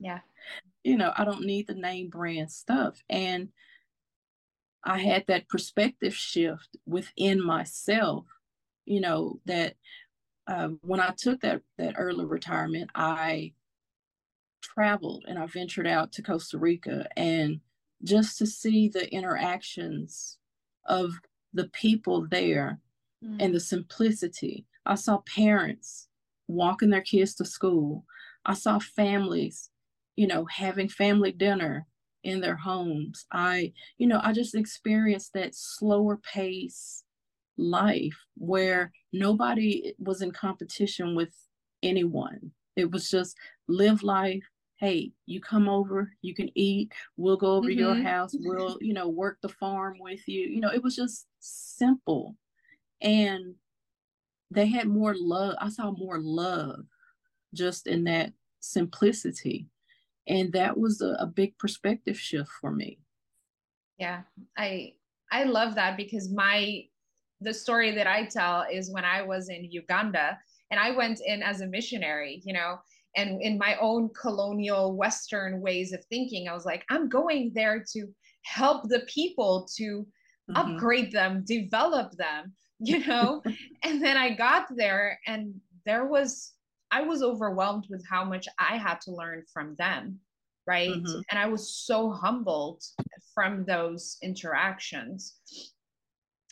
Yeah. 0.00 0.20
You 0.82 0.96
know, 0.96 1.12
I 1.14 1.26
don't 1.26 1.44
need 1.44 1.66
the 1.66 1.74
name 1.74 2.08
brand 2.08 2.50
stuff. 2.50 3.02
And 3.10 3.50
I 4.84 4.98
had 4.98 5.26
that 5.26 5.48
perspective 5.48 6.14
shift 6.14 6.76
within 6.86 7.44
myself, 7.44 8.26
you 8.84 9.00
know, 9.00 9.40
that 9.46 9.76
uh, 10.46 10.68
when 10.82 11.00
I 11.00 11.14
took 11.16 11.40
that 11.40 11.62
that 11.78 11.94
early 11.96 12.24
retirement, 12.24 12.90
I 12.94 13.52
traveled 14.62 15.24
and 15.28 15.38
I 15.38 15.46
ventured 15.46 15.86
out 15.86 16.12
to 16.12 16.22
Costa 16.22 16.58
Rica 16.58 17.06
and 17.16 17.60
just 18.02 18.38
to 18.38 18.46
see 18.46 18.88
the 18.88 19.12
interactions 19.12 20.38
of 20.86 21.12
the 21.52 21.68
people 21.68 22.26
there 22.28 22.80
mm. 23.24 23.36
and 23.40 23.54
the 23.54 23.60
simplicity. 23.60 24.66
I 24.84 24.96
saw 24.96 25.18
parents 25.18 26.08
walking 26.48 26.90
their 26.90 27.02
kids 27.02 27.34
to 27.36 27.44
school. 27.44 28.04
I 28.44 28.54
saw 28.54 28.78
families, 28.78 29.70
you 30.16 30.26
know, 30.26 30.46
having 30.46 30.88
family 30.88 31.30
dinner 31.30 31.86
in 32.24 32.40
their 32.40 32.56
homes. 32.56 33.26
I, 33.32 33.72
you 33.98 34.06
know, 34.06 34.20
I 34.22 34.32
just 34.32 34.54
experienced 34.54 35.32
that 35.34 35.54
slower 35.54 36.18
pace 36.18 37.04
life 37.56 38.16
where 38.36 38.92
nobody 39.12 39.94
was 39.98 40.22
in 40.22 40.30
competition 40.30 41.14
with 41.14 41.34
anyone. 41.82 42.52
It 42.76 42.90
was 42.90 43.10
just 43.10 43.36
live 43.68 44.02
life. 44.02 44.44
Hey, 44.76 45.12
you 45.26 45.40
come 45.40 45.68
over, 45.68 46.10
you 46.22 46.34
can 46.34 46.50
eat, 46.56 46.92
we'll 47.16 47.36
go 47.36 47.52
over 47.52 47.68
mm-hmm. 47.68 47.78
your 47.78 47.94
house, 47.94 48.34
we'll, 48.34 48.78
you 48.80 48.94
know, 48.94 49.08
work 49.08 49.38
the 49.40 49.48
farm 49.48 49.98
with 50.00 50.26
you. 50.26 50.40
You 50.40 50.60
know, 50.60 50.72
it 50.72 50.82
was 50.82 50.96
just 50.96 51.26
simple 51.38 52.36
and 53.02 53.54
they 54.50 54.66
had 54.66 54.86
more 54.86 55.14
love 55.16 55.54
i 55.60 55.68
saw 55.68 55.90
more 55.90 56.18
love 56.20 56.84
just 57.52 57.86
in 57.86 58.04
that 58.04 58.32
simplicity 58.60 59.66
and 60.28 60.52
that 60.52 60.76
was 60.78 61.00
a, 61.00 61.16
a, 61.18 61.26
big 61.26 61.56
perspective 61.58 62.18
shift 62.18 62.50
for 62.60 62.70
me 62.70 62.98
yeah 63.98 64.22
i 64.56 64.92
i 65.30 65.44
love 65.44 65.74
that 65.74 65.96
because 65.96 66.30
my 66.32 66.82
the 67.40 67.52
story 67.52 67.90
that 67.92 68.06
i 68.06 68.24
tell 68.24 68.64
is 68.70 68.92
when 68.92 69.04
i 69.04 69.22
was 69.22 69.48
in 69.48 69.70
uganda 69.70 70.38
and 70.70 70.78
i 70.78 70.90
went 70.90 71.20
in 71.26 71.42
as 71.42 71.60
a 71.60 71.66
missionary 71.66 72.40
you 72.44 72.52
know 72.52 72.76
and 73.16 73.42
in 73.42 73.58
my 73.58 73.76
own 73.80 74.08
colonial 74.10 74.96
western 74.96 75.60
ways 75.60 75.92
of 75.92 76.04
thinking 76.06 76.48
i 76.48 76.54
was 76.54 76.64
like 76.64 76.84
i'm 76.90 77.08
going 77.08 77.50
there 77.54 77.84
to 77.92 78.06
help 78.44 78.88
the 78.88 79.00
people 79.00 79.68
to 79.76 80.06
mm-hmm. 80.50 80.56
upgrade 80.56 81.12
them 81.12 81.44
develop 81.46 82.12
them 82.12 82.52
you 82.78 83.04
know 83.06 83.42
and 83.82 84.02
then 84.02 84.16
i 84.16 84.30
got 84.30 84.66
there 84.76 85.18
and 85.26 85.52
there 85.84 86.06
was 86.06 86.52
i 86.92 87.02
was 87.02 87.22
overwhelmed 87.22 87.86
with 87.90 88.04
how 88.08 88.24
much 88.24 88.46
i 88.58 88.76
had 88.76 89.00
to 89.00 89.10
learn 89.10 89.42
from 89.52 89.74
them 89.76 90.18
right 90.66 90.90
mm-hmm. 90.90 91.20
and 91.30 91.38
i 91.38 91.46
was 91.46 91.74
so 91.74 92.10
humbled 92.10 92.82
from 93.34 93.64
those 93.64 94.18
interactions 94.22 95.36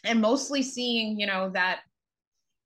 and 0.05 0.21
mostly 0.21 0.63
seeing 0.63 1.19
you 1.19 1.27
know 1.27 1.51
that 1.51 1.81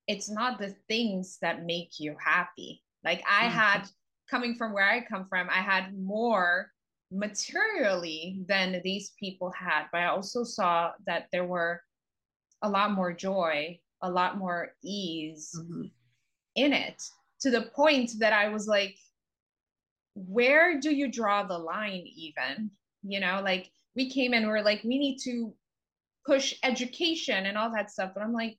it's 0.06 0.30
not 0.30 0.58
the 0.58 0.74
things 0.88 1.38
that 1.42 1.64
make 1.64 1.98
you 1.98 2.14
happy 2.24 2.82
like 3.04 3.22
i 3.28 3.44
mm-hmm. 3.44 3.58
had 3.58 3.88
coming 4.30 4.54
from 4.54 4.72
where 4.72 4.88
i 4.88 5.04
come 5.04 5.26
from 5.28 5.48
i 5.50 5.60
had 5.60 5.98
more 5.98 6.70
materially 7.10 8.40
than 8.48 8.80
these 8.82 9.12
people 9.20 9.52
had 9.52 9.84
but 9.92 10.00
i 10.00 10.06
also 10.06 10.42
saw 10.42 10.90
that 11.06 11.26
there 11.32 11.44
were 11.44 11.80
a 12.64 12.68
lot 12.68 12.92
more 12.92 13.12
joy, 13.12 13.78
a 14.02 14.10
lot 14.10 14.38
more 14.38 14.72
ease 14.82 15.54
mm-hmm. 15.56 15.82
in 16.56 16.72
it 16.72 17.02
to 17.44 17.50
the 17.50 17.68
point 17.76 18.12
that 18.18 18.32
I 18.32 18.48
was 18.48 18.66
like, 18.66 18.96
where 20.14 20.80
do 20.80 20.94
you 20.94 21.10
draw 21.12 21.42
the 21.42 21.58
line 21.58 22.06
even? 22.16 22.70
You 23.02 23.20
know, 23.20 23.42
like 23.44 23.70
we 23.94 24.10
came 24.10 24.32
in, 24.32 24.44
we 24.44 24.48
are 24.48 24.64
like, 24.64 24.82
we 24.82 24.98
need 24.98 25.18
to 25.24 25.52
push 26.26 26.54
education 26.62 27.44
and 27.44 27.58
all 27.58 27.70
that 27.70 27.90
stuff. 27.90 28.12
But 28.14 28.22
I'm 28.22 28.32
like, 28.32 28.56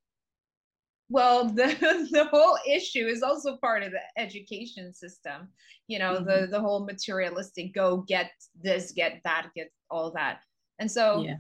well, 1.10 1.46
the 1.50 2.08
the 2.12 2.26
whole 2.26 2.60
issue 2.70 3.08
is 3.08 3.24
also 3.24 3.58
part 3.58 3.82
of 3.82 3.92
the 3.92 4.22
education 4.22 4.94
system. 4.94 5.48
You 5.88 5.98
know, 5.98 6.18
mm-hmm. 6.18 6.26
the 6.26 6.48
the 6.52 6.60
whole 6.60 6.86
materialistic 6.86 7.74
go 7.74 8.06
get 8.08 8.30
this, 8.62 8.92
get 8.92 9.20
that, 9.24 9.48
get 9.56 9.72
all 9.90 10.12
that. 10.12 10.42
And 10.78 10.92
so 10.92 11.24
yeah. 11.24 11.38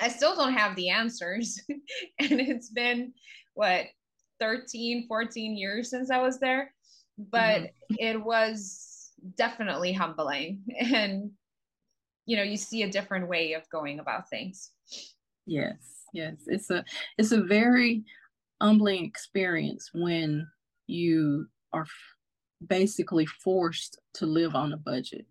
I 0.00 0.08
still 0.08 0.34
don't 0.34 0.54
have 0.54 0.74
the 0.74 0.90
answers. 0.90 1.60
and 1.68 2.40
it's 2.40 2.70
been 2.70 3.12
what 3.54 3.84
13, 4.40 5.06
14 5.06 5.56
years 5.56 5.90
since 5.90 6.10
I 6.10 6.18
was 6.18 6.38
there. 6.38 6.72
But 7.18 7.62
mm-hmm. 7.62 7.94
it 7.98 8.22
was 8.22 9.12
definitely 9.36 9.92
humbling. 9.92 10.62
And, 10.80 11.30
you 12.26 12.36
know, 12.36 12.42
you 12.42 12.56
see 12.56 12.82
a 12.82 12.90
different 12.90 13.28
way 13.28 13.52
of 13.52 13.68
going 13.70 14.00
about 14.00 14.28
things. 14.28 14.72
Yes, 15.46 15.76
yes. 16.12 16.34
It's 16.46 16.70
a 16.70 16.84
it's 17.18 17.30
a 17.30 17.42
very 17.42 18.04
humbling 18.60 19.04
experience 19.04 19.90
when 19.94 20.48
you 20.88 21.46
are 21.72 21.86
basically 22.66 23.26
forced 23.26 24.00
to 24.14 24.26
live 24.26 24.54
on 24.54 24.72
a 24.72 24.76
budget 24.76 25.26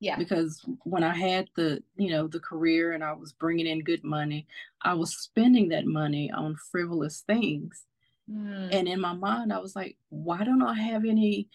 yeah 0.00 0.16
because 0.16 0.64
when 0.84 1.02
i 1.02 1.14
had 1.14 1.48
the 1.56 1.82
you 1.96 2.10
know 2.10 2.28
the 2.28 2.40
career 2.40 2.92
and 2.92 3.02
i 3.02 3.12
was 3.12 3.32
bringing 3.32 3.66
in 3.66 3.82
good 3.82 4.04
money 4.04 4.46
i 4.82 4.94
was 4.94 5.16
spending 5.18 5.68
that 5.68 5.86
money 5.86 6.30
on 6.30 6.56
frivolous 6.70 7.24
things 7.26 7.84
mm. 8.30 8.68
and 8.72 8.88
in 8.88 9.00
my 9.00 9.12
mind 9.12 9.52
i 9.52 9.58
was 9.58 9.74
like 9.76 9.96
why 10.10 10.44
don't 10.44 10.62
i 10.62 10.74
have 10.74 11.04
any 11.04 11.48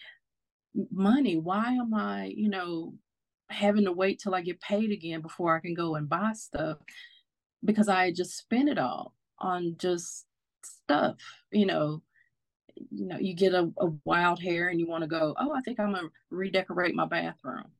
money? 0.92 1.36
Why 1.36 1.72
am 1.72 1.94
i 1.94 2.32
you 2.36 2.48
know 2.48 2.94
having 3.50 3.84
to 3.84 3.92
wait 3.92 4.18
till 4.18 4.34
i 4.34 4.40
get 4.40 4.60
paid 4.60 4.90
again 4.90 5.20
before 5.20 5.54
i 5.54 5.60
can 5.60 5.74
go 5.74 5.94
and 5.94 6.08
buy 6.08 6.32
stuff? 6.34 6.78
Because 7.64 7.88
i 7.88 8.10
just 8.10 8.36
spent 8.36 8.68
it 8.68 8.78
all 8.78 9.14
on 9.38 9.76
just 9.78 10.26
stuff 10.64 11.16
you 11.50 11.66
know? 11.66 12.02
You 12.90 13.06
know 13.06 13.18
you 13.18 13.34
get 13.34 13.54
a, 13.54 13.70
a 13.78 13.86
wild 14.04 14.42
hair 14.42 14.68
and 14.68 14.80
you 14.80 14.88
want 14.88 15.02
to 15.02 15.08
go 15.08 15.34
oh 15.38 15.54
i 15.54 15.60
think 15.60 15.78
i'm 15.78 15.92
gonna 15.92 16.08
redecorate 16.30 16.94
my 16.96 17.06
bathroom 17.06 17.70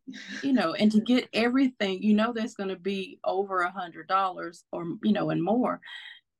you 0.43 0.53
know? 0.53 0.75
And 0.75 0.93
to 0.93 1.01
get 1.01 1.29
everything 1.33 2.03
you 2.03 2.15
know 2.15 2.33
that's 2.33 2.55
going 2.55 2.69
to 2.69 2.77
be 2.77 3.19
over 3.25 3.63
a 3.63 3.73
hundred 3.73 4.07
dollars 4.07 4.65
or 4.71 4.85
you 5.03 5.13
know 5.13 5.31
and 5.31 5.43
more. 5.43 5.81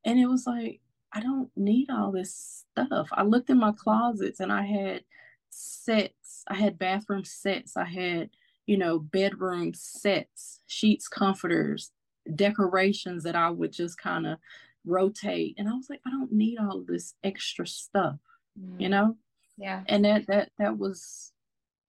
And 0.05 0.21
it 0.21 0.27
was 0.27 0.47
like 0.47 0.81
i 1.15 1.21
don't 1.21 1.51
need 1.57 1.89
all 1.91 2.13
this 2.13 2.65
stuff 2.77 3.09
i 3.13 3.23
looked 3.23 3.49
in 3.49 3.59
my 3.59 3.73
closets 3.73 4.41
and 4.41 4.53
i 4.53 4.63
had 4.63 5.03
sets 5.51 6.25
I 6.49 6.55
had 6.55 6.79
bathroom 6.79 7.25
sets. 7.25 7.77
I 7.77 7.85
had, 7.85 8.31
you 8.67 8.77
know, 8.77 8.99
bedroom 8.99 9.73
sets, 9.75 10.61
sheets, 10.67 11.09
comforters, 11.09 11.91
decorations 12.35 13.23
that 13.25 13.37
I 13.37 13.51
would 13.51 13.73
just 13.73 13.99
kind 13.99 14.27
of 14.27 14.39
rotate. 14.85 15.55
And 15.59 15.69
I 15.69 15.73
was 15.73 15.89
like, 15.89 16.01
I 16.07 16.11
don't 16.11 16.33
need 16.33 16.59
all 16.59 16.85
this 16.87 17.15
extra 17.23 17.67
stuff, 17.67 18.17
mm. 18.61 18.81
you 18.81 18.89
know? 18.89 19.17
Yeah. 19.57 19.83
And 19.87 20.05
that 20.05 20.27
that 20.27 20.51
that 20.59 20.77
was 20.77 21.33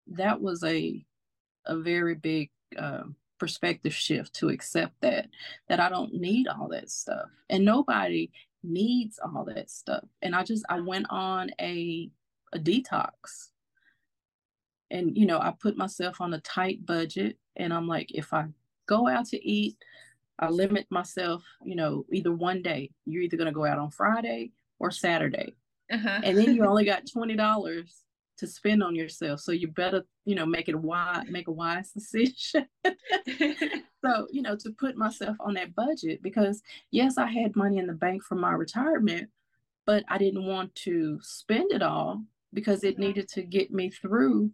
that 0.08 0.42
was 0.42 0.64
a 0.64 1.04
a 1.66 1.78
very 1.78 2.16
big 2.16 2.52
uh, 2.78 3.04
perspective 3.40 3.94
shift 3.94 4.34
to 4.36 4.50
accept 4.50 4.96
that 5.02 5.30
that 5.70 5.80
I 5.80 5.88
don't 5.90 6.14
need 6.14 6.48
all 6.48 6.68
that 6.70 6.90
stuff. 6.90 7.30
And 7.50 7.64
nobody 7.64 8.32
needs 8.64 9.20
all 9.24 9.46
that 9.46 9.70
stuff. 9.70 10.06
And 10.22 10.36
I 10.36 10.44
just 10.44 10.66
I 10.70 10.80
went 10.80 11.08
on 11.10 11.52
a 11.60 12.10
a 12.54 12.60
detox. 12.60 13.50
And 14.92 15.18
you 15.18 15.26
know, 15.26 15.40
I 15.40 15.54
put 15.60 15.78
myself 15.78 16.22
on 16.22 16.34
a 16.34 16.40
tight 16.42 16.86
budget 16.86 17.38
and 17.56 17.74
I'm 17.74 17.88
like 17.88 18.12
if 18.14 18.34
I 18.34 18.48
go 18.86 19.08
out 19.08 19.26
to 19.28 19.48
eat, 19.48 19.78
I 20.40 20.50
limit 20.50 20.88
myself, 20.90 21.44
you 21.64 21.76
know, 21.76 22.06
either 22.12 22.32
one 22.32 22.62
day. 22.62 22.92
You're 23.06 23.24
either 23.24 23.38
going 23.38 23.48
to 23.48 23.54
go 23.54 23.66
out 23.66 23.78
on 23.78 23.92
Friday 23.92 24.52
or 24.80 24.92
Saturday. 24.92 25.56
Uh-huh. 25.92 26.20
And 26.24 26.38
then 26.38 26.56
you 26.56 26.66
only 26.68 26.86
got 26.86 27.06
$20 27.06 27.38
to 28.44 28.52
spend 28.52 28.84
on 28.84 28.96
yourself. 28.96 29.40
So 29.40 29.52
you 29.52 29.70
better, 29.70 30.04
you 30.26 30.36
know, 30.36 30.46
make 30.46 30.68
it 30.68 30.76
wise, 30.76 31.26
make 31.30 31.48
a 31.48 31.52
wise 31.52 31.92
decision. 31.94 32.68
so, 32.86 34.28
you 34.32 34.42
know, 34.42 34.56
to 34.58 34.72
put 34.72 34.98
myself 34.98 35.38
on 35.40 35.54
that 35.56 35.74
budget 35.74 36.22
because 36.22 36.62
yes, 36.92 37.18
I 37.18 37.28
had 37.28 37.56
money 37.56 37.78
in 37.78 37.88
the 37.88 37.94
bank 37.94 38.24
for 38.24 38.36
my 38.36 38.52
retirement, 38.52 39.30
but 39.86 40.04
I 40.10 40.18
didn't 40.18 40.46
want 40.46 40.76
to 40.76 41.20
spend 41.22 41.72
it 41.72 41.82
all 41.82 42.24
because 42.54 42.84
it 42.84 43.00
needed 43.00 43.28
to 43.30 43.44
get 43.44 43.72
me 43.72 43.90
through 43.90 44.52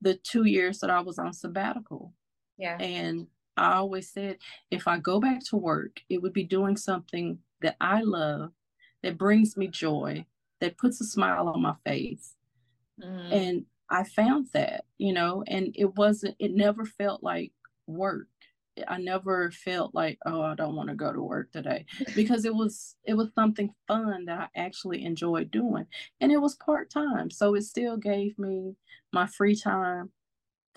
the 0.00 0.14
two 0.14 0.44
years 0.44 0.80
that 0.80 0.90
I 0.90 1.00
was 1.00 1.18
on 1.18 1.32
sabbatical. 1.32 2.12
Yeah. 2.58 2.76
And 2.78 3.28
I 3.56 3.74
always 3.74 4.10
said 4.10 4.38
if 4.70 4.88
I 4.88 4.98
go 4.98 5.20
back 5.20 5.40
to 5.46 5.56
work, 5.56 6.00
it 6.08 6.20
would 6.20 6.32
be 6.32 6.44
doing 6.44 6.76
something 6.76 7.38
that 7.62 7.76
I 7.80 8.02
love, 8.02 8.52
that 9.02 9.18
brings 9.18 9.56
me 9.56 9.68
joy, 9.68 10.26
that 10.60 10.78
puts 10.78 11.00
a 11.00 11.04
smile 11.04 11.48
on 11.48 11.62
my 11.62 11.74
face. 11.84 12.34
Mm. 13.02 13.32
And 13.32 13.66
I 13.90 14.04
found 14.04 14.48
that, 14.52 14.84
you 14.98 15.12
know, 15.12 15.42
and 15.46 15.74
it 15.76 15.96
wasn't, 15.96 16.36
it 16.38 16.52
never 16.52 16.84
felt 16.84 17.22
like 17.22 17.52
work. 17.86 18.28
I 18.88 18.98
never 18.98 19.50
felt 19.50 19.94
like, 19.94 20.18
oh, 20.24 20.42
I 20.42 20.54
don't 20.54 20.76
want 20.76 20.88
to 20.88 20.94
go 20.94 21.12
to 21.12 21.20
work 21.20 21.50
today 21.52 21.84
because 22.14 22.44
it 22.44 22.54
was 22.54 22.96
it 23.04 23.14
was 23.14 23.28
something 23.34 23.74
fun 23.88 24.24
that 24.26 24.50
I 24.54 24.58
actually 24.58 25.04
enjoyed 25.04 25.50
doing. 25.50 25.86
And 26.20 26.32
it 26.32 26.38
was 26.38 26.54
part-time. 26.54 27.30
So 27.30 27.54
it 27.56 27.64
still 27.64 27.96
gave 27.96 28.38
me 28.38 28.76
my 29.12 29.26
free 29.26 29.56
time 29.56 30.12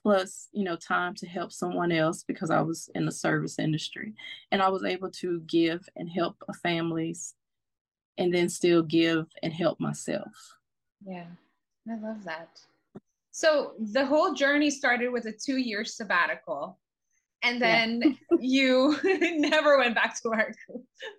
plus, 0.02 0.50
you 0.52 0.66
know, 0.66 0.76
time 0.76 1.16
to 1.16 1.28
help 1.28 1.52
someone 1.52 1.92
else 1.92 2.24
because 2.24 2.50
I 2.50 2.60
was 2.62 2.90
in 2.94 3.06
the 3.06 3.12
service 3.12 3.58
industry. 3.58 4.14
And 4.52 4.62
I 4.62 4.70
was 4.70 4.84
able 4.84 5.12
to 5.12 5.40
give 5.42 5.88
and 5.96 6.10
help 6.10 6.44
families 6.62 7.36
and 8.18 8.34
then 8.34 8.50
still 8.50 8.84
give 8.84 9.28
and 9.42 9.54
help 9.54 9.80
myself. 9.80 10.58
Yeah. 11.06 11.28
I 11.90 11.96
love 12.00 12.24
that. 12.26 12.60
So 13.32 13.74
the 13.80 14.06
whole 14.06 14.34
journey 14.34 14.70
started 14.70 15.10
with 15.10 15.26
a 15.26 15.32
two 15.34 15.58
year 15.58 15.84
sabbatical. 15.84 16.80
And 17.44 17.62
then 17.62 18.02
yeah. 18.02 18.16
you 18.40 18.98
never 19.40 19.78
went 19.78 19.96
back 19.96 20.22
to 20.22 20.30
work. 20.30 20.56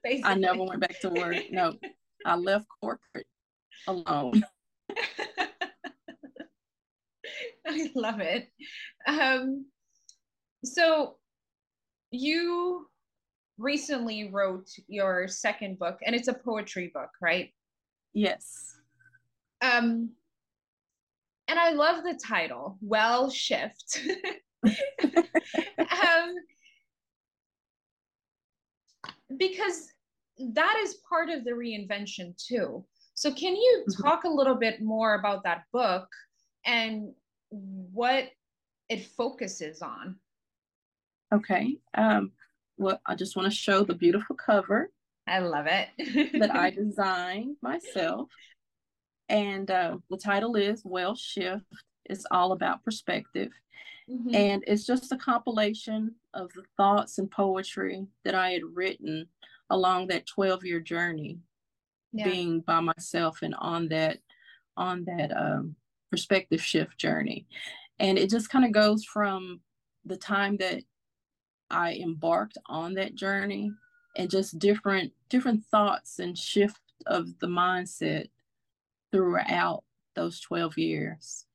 Basically. 0.02 0.30
I 0.30 0.35
never 0.35 0.62
went 0.62 0.80
back 0.80 1.00
to 1.00 1.11
work. 1.11 1.37
No, 1.50 1.75
I 2.25 2.37
left 2.37 2.66
corporate 2.80 3.26
alone. 3.87 4.42
I 7.66 7.90
love 7.94 8.21
it. 8.21 8.49
Um, 9.06 9.66
so 10.64 11.16
you 12.11 12.88
recently 13.59 14.31
wrote 14.31 14.68
your 14.87 15.29
second 15.29 15.79
book, 15.79 15.98
and 16.07 16.14
it's 16.14 16.29
a 16.29 16.35
poetry 16.35 16.90
book, 16.94 17.11
right? 17.20 17.50
Yes. 18.12 18.77
Um, 19.62 20.11
and 21.48 21.59
I 21.59 21.70
love 21.70 22.04
the 22.04 22.18
title, 22.22 22.78
Well 22.80 23.30
Shift. 23.30 24.00
um, 24.66 26.35
because 29.37 29.88
that 30.38 30.76
is 30.83 30.96
part 31.09 31.30
of 31.30 31.44
the 31.44 31.52
reinvention 31.52 32.37
too. 32.37 32.85
So, 33.14 33.33
can 33.33 33.54
you 33.54 33.85
mm-hmm. 33.88 34.02
talk 34.02 34.24
a 34.24 34.28
little 34.28 34.57
bit 34.57 34.83
more 34.83 35.14
about 35.14 35.44
that 35.44 35.64
book 35.72 36.09
and 36.66 37.12
what 37.50 38.30
it 38.88 39.07
focuses 39.16 39.83
on? 39.83 40.16
Okay. 41.33 41.76
Um, 41.94 42.33
well, 42.76 43.00
I 43.07 43.14
just 43.14 43.37
want 43.37 43.50
to 43.50 43.57
show 43.57 43.85
the 43.85 43.94
beautiful 43.94 44.37
cover. 44.37 44.90
I 45.26 45.38
love 45.38 45.66
it. 45.66 46.38
that 46.38 46.54
I 46.54 46.70
designed 46.70 47.57
myself. 47.62 48.28
And 49.28 49.70
uh, 49.70 49.98
the 50.10 50.16
title 50.16 50.56
is 50.56 50.82
Well 50.84 51.14
Shift. 51.14 51.64
It's 52.04 52.26
all 52.30 52.52
about 52.52 52.84
perspective. 52.84 53.50
Mm-hmm. 54.10 54.34
And 54.34 54.64
it's 54.66 54.84
just 54.84 55.12
a 55.12 55.16
compilation 55.16 56.14
of 56.34 56.52
the 56.54 56.64
thoughts 56.76 57.18
and 57.18 57.30
poetry 57.30 58.06
that 58.24 58.34
I 58.34 58.50
had 58.50 58.62
written 58.74 59.26
along 59.70 60.08
that 60.08 60.26
12 60.26 60.64
year 60.64 60.80
journey, 60.80 61.38
yeah. 62.12 62.24
being 62.24 62.60
by 62.60 62.80
myself 62.80 63.40
and 63.42 63.54
on 63.58 63.88
that 63.88 64.18
on 64.76 65.04
that 65.04 65.30
um, 65.37 65.74
perspective 66.10 66.60
shift 66.60 66.98
journey. 66.98 67.46
And 67.98 68.18
it 68.18 68.28
just 68.28 68.50
kind 68.50 68.64
of 68.64 68.72
goes 68.72 69.04
from 69.04 69.60
the 70.04 70.16
time 70.16 70.56
that 70.58 70.82
I 71.70 71.94
embarked 71.94 72.58
on 72.66 72.94
that 72.94 73.14
journey 73.14 73.72
and 74.16 74.30
just 74.30 74.58
different 74.58 75.12
different 75.28 75.64
thoughts 75.64 76.18
and 76.18 76.37
shift 76.37 76.80
of 77.06 77.38
the 77.38 77.46
mindset 77.46 78.28
throughout 79.14 79.85
those 80.16 80.40
12 80.40 80.77
years. 80.77 81.46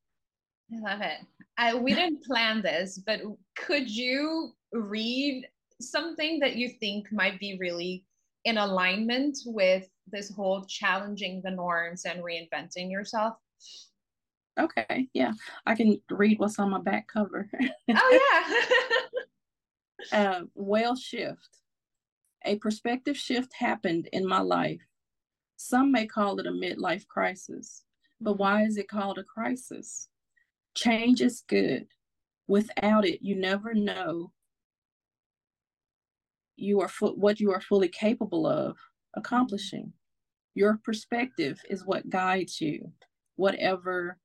I 0.71 0.79
love 0.79 1.01
it. 1.01 1.17
I, 1.57 1.73
we 1.73 1.93
didn't 1.93 2.23
plan 2.27 2.61
this, 2.61 2.97
but 3.05 3.19
could 3.57 3.89
you 3.89 4.53
read 4.71 5.45
something 5.81 6.39
that 6.39 6.55
you 6.55 6.69
think 6.69 7.11
might 7.11 7.37
be 7.37 7.57
really 7.59 8.05
in 8.45 8.57
alignment 8.57 9.39
with 9.45 9.89
this 10.09 10.33
whole 10.33 10.63
challenging 10.69 11.41
the 11.43 11.51
norms 11.51 12.05
and 12.05 12.23
reinventing 12.23 12.89
yourself? 12.89 13.33
Okay, 14.57 15.09
yeah, 15.13 15.33
I 15.65 15.75
can 15.75 16.01
read 16.09 16.39
what's 16.39 16.59
on 16.59 16.69
my 16.69 16.79
back 16.79 17.07
cover. 17.07 17.49
oh 17.89 18.19
yeah. 20.13 20.17
uh, 20.17 20.41
well 20.55 20.95
shift. 20.95 21.49
A 22.45 22.55
perspective 22.55 23.17
shift 23.17 23.53
happened 23.53 24.07
in 24.13 24.25
my 24.25 24.39
life. 24.39 24.79
Some 25.61 25.91
may 25.91 26.07
call 26.07 26.39
it 26.39 26.47
a 26.47 26.51
midlife 26.51 27.05
crisis, 27.09 27.83
but 28.21 28.31
mm-hmm. 28.31 28.41
why 28.41 28.63
is 28.63 28.77
it 28.77 28.87
called 28.87 29.17
a 29.17 29.25
crisis? 29.25 30.07
Change 30.73 31.19
is 31.19 31.43
good. 31.49 31.87
Without 32.47 33.05
it, 33.05 33.21
you 33.21 33.35
never 33.35 33.73
know 33.73 34.31
you 36.55 36.79
are 36.79 36.87
fu- 36.87 37.15
what 37.15 37.41
you 37.41 37.51
are 37.51 37.59
fully 37.59 37.89
capable 37.89 38.47
of 38.47 38.77
accomplishing. 39.15 39.91
Your 40.55 40.79
perspective 40.81 41.59
is 41.69 41.85
what 41.85 42.09
guides 42.09 42.61
you, 42.61 42.93
whatever 43.35 44.17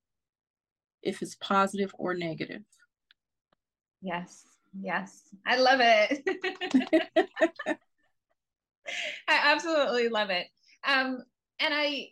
if 1.03 1.21
it's 1.21 1.35
positive 1.41 1.93
or 1.99 2.15
negative. 2.15 2.63
Yes, 4.01 4.47
yes. 4.81 5.23
I 5.45 5.57
love 5.57 5.81
it. 5.83 6.23
I 9.27 9.53
absolutely 9.53 10.09
love 10.09 10.31
it. 10.31 10.47
Um, 10.87 11.23
and 11.61 11.73
I, 11.75 12.09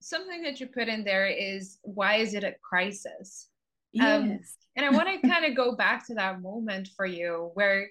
something 0.00 0.42
that 0.42 0.60
you 0.60 0.66
put 0.66 0.88
in 0.88 1.04
there 1.04 1.26
is 1.26 1.78
why 1.82 2.16
is 2.16 2.34
it 2.34 2.44
a 2.44 2.54
crisis? 2.62 3.48
Um, 4.00 4.30
yes. 4.30 4.30
Um, 4.30 4.40
and 4.76 4.86
I 4.86 4.90
want 4.90 5.08
to 5.08 5.28
kind 5.28 5.44
of 5.44 5.56
go 5.56 5.74
back 5.74 6.06
to 6.06 6.14
that 6.14 6.40
moment 6.40 6.88
for 6.96 7.06
you 7.06 7.50
where 7.54 7.88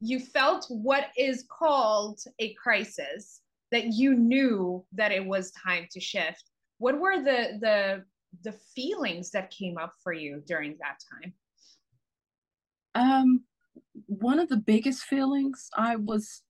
you 0.00 0.18
felt 0.18 0.66
what 0.68 1.08
is 1.16 1.44
called 1.50 2.18
a 2.38 2.54
crisis 2.54 3.40
that 3.70 3.92
you 3.92 4.14
knew 4.14 4.84
that 4.92 5.12
it 5.12 5.24
was 5.24 5.52
time 5.52 5.86
to 5.92 6.00
shift 6.00 6.44
what 6.78 6.98
were 6.98 7.22
the 7.22 7.58
the 7.60 8.04
the 8.42 8.52
feelings 8.74 9.30
that 9.30 9.50
came 9.50 9.78
up 9.78 9.92
for 10.02 10.12
you 10.12 10.42
during 10.46 10.76
that 10.80 10.98
time? 11.10 11.32
Um, 12.94 13.44
one 14.06 14.38
of 14.38 14.48
the 14.48 14.56
biggest 14.56 15.04
feelings, 15.04 15.70
I 15.76 15.96
was 15.96 16.42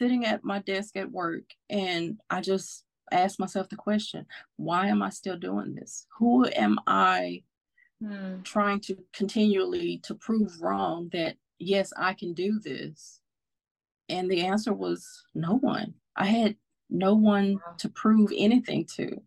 sitting 0.00 0.24
at 0.24 0.44
my 0.44 0.60
desk 0.60 0.96
at 0.96 1.10
work 1.10 1.44
and 1.68 2.18
I 2.30 2.40
just 2.40 2.84
asked 3.12 3.38
myself 3.38 3.68
the 3.68 3.76
question, 3.76 4.26
why 4.56 4.86
am 4.86 5.02
I 5.02 5.10
still 5.10 5.36
doing 5.36 5.74
this? 5.74 6.06
Who 6.18 6.46
am 6.46 6.78
I 6.86 7.42
hmm. 8.02 8.40
trying 8.42 8.80
to 8.80 8.96
continually 9.12 10.00
to 10.04 10.14
prove 10.14 10.60
wrong 10.60 11.10
that 11.12 11.36
yes, 11.58 11.92
I 11.96 12.14
can 12.14 12.32
do 12.32 12.58
this? 12.58 13.20
And 14.08 14.30
the 14.30 14.42
answer 14.42 14.72
was 14.72 15.22
no 15.34 15.56
one. 15.56 15.94
I 16.16 16.26
had 16.26 16.56
no 16.88 17.14
one 17.14 17.58
to 17.78 17.88
prove 17.88 18.32
anything 18.36 18.86
to. 18.96 19.20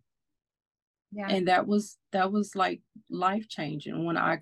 Yeah. 1.12 1.28
And 1.30 1.48
that 1.48 1.68
was 1.68 1.98
that 2.12 2.32
was 2.32 2.56
like 2.56 2.82
life 3.10 3.48
changing 3.48 4.04
when 4.04 4.18
I, 4.18 4.42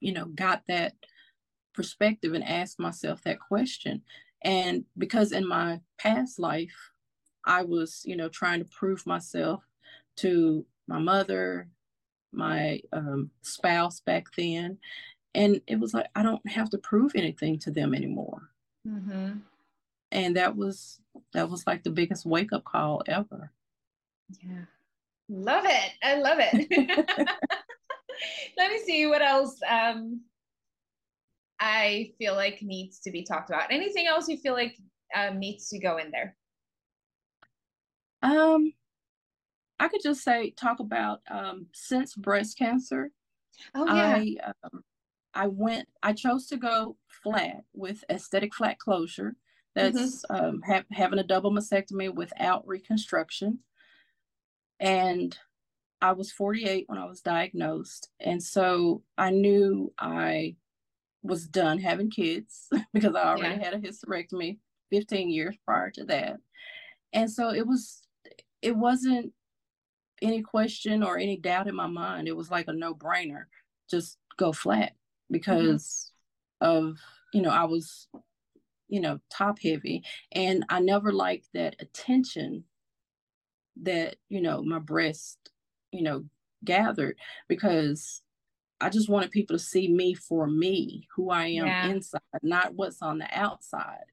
you 0.00 0.12
know, 0.12 0.26
got 0.26 0.62
that 0.68 0.94
perspective 1.74 2.32
and 2.32 2.44
asked 2.44 2.78
myself 2.78 3.22
that 3.24 3.40
question. 3.40 4.02
And 4.44 4.84
because 4.98 5.32
in 5.32 5.46
my 5.46 5.80
past 5.98 6.38
life, 6.38 6.90
I 7.44 7.62
was, 7.62 8.02
you 8.04 8.16
know, 8.16 8.28
trying 8.28 8.60
to 8.60 8.64
prove 8.66 9.06
myself 9.06 9.62
to 10.16 10.64
my 10.86 10.98
mother, 10.98 11.68
my 12.32 12.80
um, 12.92 13.30
spouse 13.42 14.00
back 14.00 14.26
then. 14.36 14.78
And 15.34 15.60
it 15.66 15.80
was 15.80 15.94
like, 15.94 16.06
I 16.14 16.22
don't 16.22 16.46
have 16.48 16.70
to 16.70 16.78
prove 16.78 17.12
anything 17.14 17.58
to 17.60 17.70
them 17.70 17.94
anymore. 17.94 18.50
Mm-hmm. 18.86 19.38
And 20.10 20.36
that 20.36 20.56
was, 20.56 21.00
that 21.32 21.48
was 21.48 21.66
like 21.66 21.82
the 21.84 21.90
biggest 21.90 22.26
wake 22.26 22.52
up 22.52 22.64
call 22.64 23.02
ever. 23.06 23.50
Yeah. 24.42 24.64
Love 25.28 25.64
it. 25.66 25.92
I 26.02 26.16
love 26.16 26.38
it. 26.40 27.28
Let 28.58 28.70
me 28.70 28.78
see 28.84 29.06
what 29.06 29.22
else 29.22 29.58
um, 29.68 30.20
I 31.62 32.10
feel 32.18 32.34
like 32.34 32.60
needs 32.60 32.98
to 33.00 33.12
be 33.12 33.22
talked 33.22 33.48
about. 33.48 33.70
Anything 33.70 34.08
else 34.08 34.26
you 34.28 34.36
feel 34.36 34.54
like 34.54 34.76
um, 35.16 35.38
needs 35.38 35.68
to 35.68 35.78
go 35.78 35.96
in 35.98 36.10
there? 36.10 36.36
Um, 38.20 38.72
I 39.78 39.86
could 39.86 40.00
just 40.02 40.24
say 40.24 40.50
talk 40.50 40.80
about 40.80 41.20
um, 41.30 41.66
since 41.72 42.16
breast 42.16 42.58
cancer. 42.58 43.12
Oh 43.76 43.86
yeah. 43.86 44.16
I 44.16 44.36
um, 44.64 44.82
I 45.34 45.46
went. 45.46 45.86
I 46.02 46.14
chose 46.14 46.48
to 46.48 46.56
go 46.56 46.96
flat 47.22 47.62
with 47.72 48.02
aesthetic 48.10 48.54
flat 48.54 48.80
closure. 48.80 49.36
That's 49.76 50.24
mm-hmm. 50.26 50.44
um, 50.44 50.62
ha- 50.66 50.82
having 50.90 51.20
a 51.20 51.24
double 51.24 51.52
mastectomy 51.52 52.12
without 52.12 52.66
reconstruction. 52.66 53.60
And 54.80 55.38
I 56.00 56.10
was 56.12 56.32
48 56.32 56.86
when 56.88 56.98
I 56.98 57.04
was 57.04 57.20
diagnosed, 57.20 58.08
and 58.18 58.42
so 58.42 59.04
I 59.16 59.30
knew 59.30 59.92
I 59.96 60.56
was 61.22 61.46
done 61.46 61.78
having 61.78 62.10
kids 62.10 62.68
because 62.92 63.14
I 63.14 63.24
already 63.24 63.56
yeah. 63.56 63.64
had 63.64 63.74
a 63.74 63.78
hysterectomy 63.78 64.58
15 64.90 65.30
years 65.30 65.56
prior 65.64 65.90
to 65.92 66.04
that. 66.04 66.36
And 67.12 67.30
so 67.30 67.50
it 67.50 67.66
was 67.66 68.02
it 68.60 68.76
wasn't 68.76 69.32
any 70.20 70.40
question 70.40 71.02
or 71.02 71.18
any 71.18 71.36
doubt 71.36 71.68
in 71.68 71.74
my 71.74 71.88
mind. 71.88 72.28
It 72.28 72.36
was 72.36 72.50
like 72.50 72.68
a 72.68 72.72
no-brainer. 72.72 73.44
Just 73.90 74.18
go 74.36 74.52
flat 74.52 74.92
because 75.30 76.12
mm-hmm. 76.62 76.76
of, 76.76 76.98
you 77.34 77.42
know, 77.42 77.50
I 77.50 77.64
was, 77.64 78.06
you 78.88 79.00
know, 79.00 79.18
top 79.30 79.58
heavy 79.60 80.04
and 80.30 80.64
I 80.68 80.78
never 80.80 81.12
liked 81.12 81.48
that 81.54 81.76
attention 81.80 82.64
that, 83.82 84.16
you 84.28 84.40
know, 84.40 84.62
my 84.62 84.78
breast, 84.78 85.38
you 85.90 86.02
know, 86.02 86.24
gathered 86.64 87.18
because 87.48 88.21
I 88.82 88.88
just 88.88 89.08
wanted 89.08 89.30
people 89.30 89.56
to 89.56 89.62
see 89.62 89.88
me 89.88 90.14
for 90.14 90.46
me, 90.46 91.06
who 91.14 91.30
I 91.30 91.46
am 91.46 91.66
yeah. 91.66 91.88
inside, 91.88 92.20
not 92.42 92.74
what's 92.74 93.00
on 93.00 93.18
the 93.18 93.28
outside. 93.30 94.04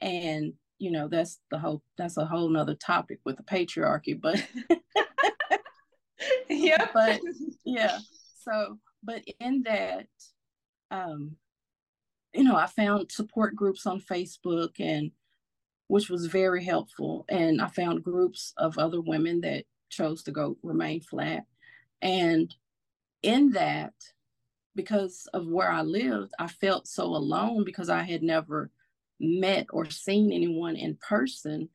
And 0.00 0.54
you 0.78 0.90
know, 0.90 1.08
that's 1.08 1.40
the 1.50 1.58
whole 1.58 1.82
that's 1.96 2.16
a 2.16 2.26
whole 2.26 2.48
nother 2.48 2.74
topic 2.74 3.20
with 3.24 3.36
the 3.36 3.42
patriarchy, 3.42 4.20
but 4.20 4.44
yeah. 6.48 6.88
But 6.92 7.20
yeah. 7.64 7.98
So 8.42 8.78
but 9.02 9.22
in 9.40 9.62
that, 9.62 10.06
um, 10.90 11.36
you 12.34 12.44
know, 12.44 12.56
I 12.56 12.66
found 12.66 13.10
support 13.10 13.54
groups 13.54 13.86
on 13.86 14.00
Facebook 14.00 14.80
and 14.80 15.10
which 15.88 16.10
was 16.10 16.26
very 16.26 16.64
helpful. 16.64 17.24
And 17.28 17.60
I 17.60 17.68
found 17.68 18.04
groups 18.04 18.52
of 18.56 18.78
other 18.78 19.00
women 19.00 19.40
that 19.40 19.64
chose 19.90 20.22
to 20.24 20.30
go 20.30 20.56
remain 20.62 21.00
flat. 21.00 21.44
And 22.02 22.54
in 23.22 23.50
that, 23.50 23.94
because 24.74 25.26
of 25.34 25.46
where 25.46 25.70
I 25.70 25.82
lived, 25.82 26.32
I 26.38 26.46
felt 26.46 26.86
so 26.86 27.04
alone 27.04 27.64
because 27.64 27.88
I 27.88 28.02
had 28.02 28.22
never 28.22 28.70
met 29.18 29.66
or 29.72 29.90
seen 29.90 30.32
anyone 30.32 30.76
in 30.76 30.96
person 30.96 31.68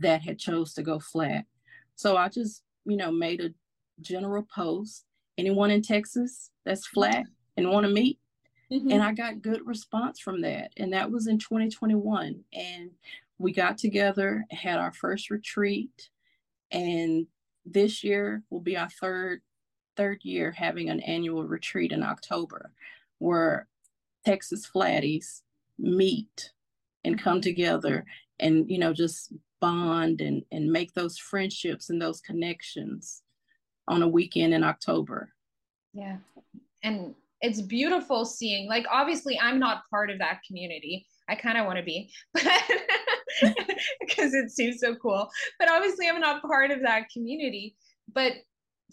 that 0.00 0.22
had 0.22 0.38
chose 0.38 0.74
to 0.74 0.82
go 0.82 0.98
flat. 0.98 1.46
So 1.94 2.16
I 2.16 2.28
just, 2.28 2.62
you 2.84 2.96
know, 2.96 3.10
made 3.10 3.40
a 3.40 3.50
general 4.00 4.46
post. 4.54 5.04
Anyone 5.38 5.70
in 5.70 5.82
Texas 5.82 6.50
that's 6.64 6.86
flat 6.86 7.24
and 7.56 7.70
want 7.70 7.86
to 7.86 7.92
meet? 7.92 8.18
Mm-hmm. 8.70 8.90
And 8.90 9.02
I 9.02 9.12
got 9.12 9.42
good 9.42 9.66
response 9.66 10.20
from 10.20 10.42
that. 10.42 10.70
And 10.76 10.92
that 10.92 11.10
was 11.10 11.26
in 11.26 11.38
2021. 11.38 12.44
And 12.52 12.90
we 13.38 13.52
got 13.52 13.78
together, 13.78 14.44
had 14.50 14.78
our 14.78 14.92
first 14.92 15.30
retreat. 15.30 16.10
And 16.70 17.26
this 17.64 18.04
year 18.04 18.42
will 18.50 18.60
be 18.60 18.76
our 18.76 18.90
third 18.90 19.40
third 19.96 20.20
year 20.22 20.52
having 20.52 20.90
an 20.90 21.00
annual 21.00 21.44
retreat 21.44 21.92
in 21.92 22.02
October 22.02 22.70
where 23.18 23.66
Texas 24.24 24.68
Flatties 24.72 25.42
meet 25.78 26.52
and 27.04 27.20
come 27.20 27.40
together 27.40 28.04
and 28.40 28.70
you 28.70 28.78
know 28.78 28.92
just 28.92 29.32
bond 29.60 30.20
and 30.20 30.42
and 30.52 30.70
make 30.70 30.92
those 30.94 31.18
friendships 31.18 31.90
and 31.90 32.00
those 32.00 32.20
connections 32.20 33.22
on 33.88 34.02
a 34.02 34.08
weekend 34.08 34.54
in 34.54 34.64
October. 34.64 35.30
Yeah. 35.92 36.16
And 36.82 37.14
it's 37.40 37.60
beautiful 37.60 38.24
seeing 38.24 38.68
like 38.68 38.86
obviously 38.90 39.38
I'm 39.40 39.58
not 39.58 39.82
part 39.90 40.10
of 40.10 40.18
that 40.18 40.40
community. 40.46 41.06
I 41.28 41.34
kind 41.34 41.58
of 41.58 41.66
want 41.66 41.78
to 41.78 41.84
be, 41.84 42.10
but 42.34 42.44
because 44.00 44.34
it 44.34 44.50
seems 44.50 44.80
so 44.80 44.94
cool. 44.96 45.28
But 45.58 45.70
obviously 45.70 46.08
I'm 46.08 46.20
not 46.20 46.42
part 46.42 46.70
of 46.70 46.82
that 46.82 47.10
community, 47.12 47.76
but 48.12 48.32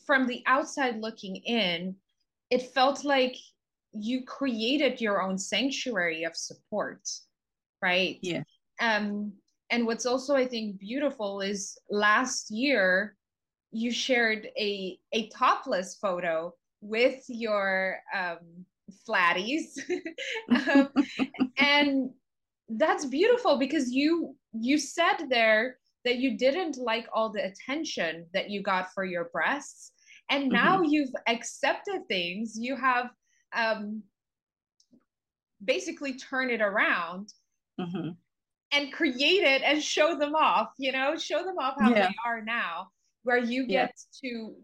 from 0.05 0.27
the 0.27 0.43
outside 0.45 0.99
looking 0.99 1.37
in, 1.37 1.95
it 2.49 2.73
felt 2.73 3.03
like 3.03 3.35
you 3.93 4.23
created 4.25 5.01
your 5.01 5.21
own 5.21 5.37
sanctuary 5.37 6.23
of 6.23 6.35
support, 6.35 7.01
right? 7.81 8.17
Yeah. 8.21 8.43
Um, 8.79 9.33
and 9.69 9.85
what's 9.85 10.05
also 10.05 10.35
I 10.35 10.47
think 10.47 10.79
beautiful 10.79 11.41
is 11.41 11.77
last 11.89 12.51
year 12.51 13.15
you 13.71 13.91
shared 13.91 14.49
a 14.57 14.97
a 15.13 15.29
topless 15.29 15.95
photo 15.95 16.53
with 16.81 17.23
your 17.27 17.97
um, 18.13 18.65
flatties, 19.07 19.79
um, 20.51 20.89
and 21.57 22.09
that's 22.69 23.05
beautiful 23.05 23.57
because 23.57 23.91
you 23.91 24.35
you 24.53 24.77
said 24.77 25.27
there 25.29 25.77
that 26.05 26.17
you 26.17 26.37
didn't 26.37 26.77
like 26.77 27.07
all 27.13 27.29
the 27.29 27.45
attention 27.45 28.25
that 28.33 28.49
you 28.49 28.61
got 28.61 28.93
for 28.93 29.03
your 29.05 29.25
breasts 29.25 29.91
and 30.29 30.49
now 30.49 30.77
mm-hmm. 30.77 30.89
you've 30.89 31.13
accepted 31.27 32.07
things 32.07 32.57
you 32.57 32.75
have 32.75 33.09
um, 33.53 34.01
basically 35.63 36.13
turn 36.13 36.49
it 36.49 36.61
around 36.61 37.33
mm-hmm. 37.79 38.09
and 38.71 38.93
create 38.93 39.43
it 39.43 39.61
and 39.63 39.81
show 39.81 40.17
them 40.17 40.35
off 40.35 40.69
you 40.77 40.91
know 40.91 41.15
show 41.15 41.43
them 41.43 41.57
off 41.59 41.75
how 41.79 41.89
yeah. 41.89 42.07
they 42.07 42.15
are 42.25 42.41
now 42.41 42.87
where 43.23 43.37
you 43.37 43.67
get 43.67 43.93
yeah. 44.23 44.29
to 44.29 44.55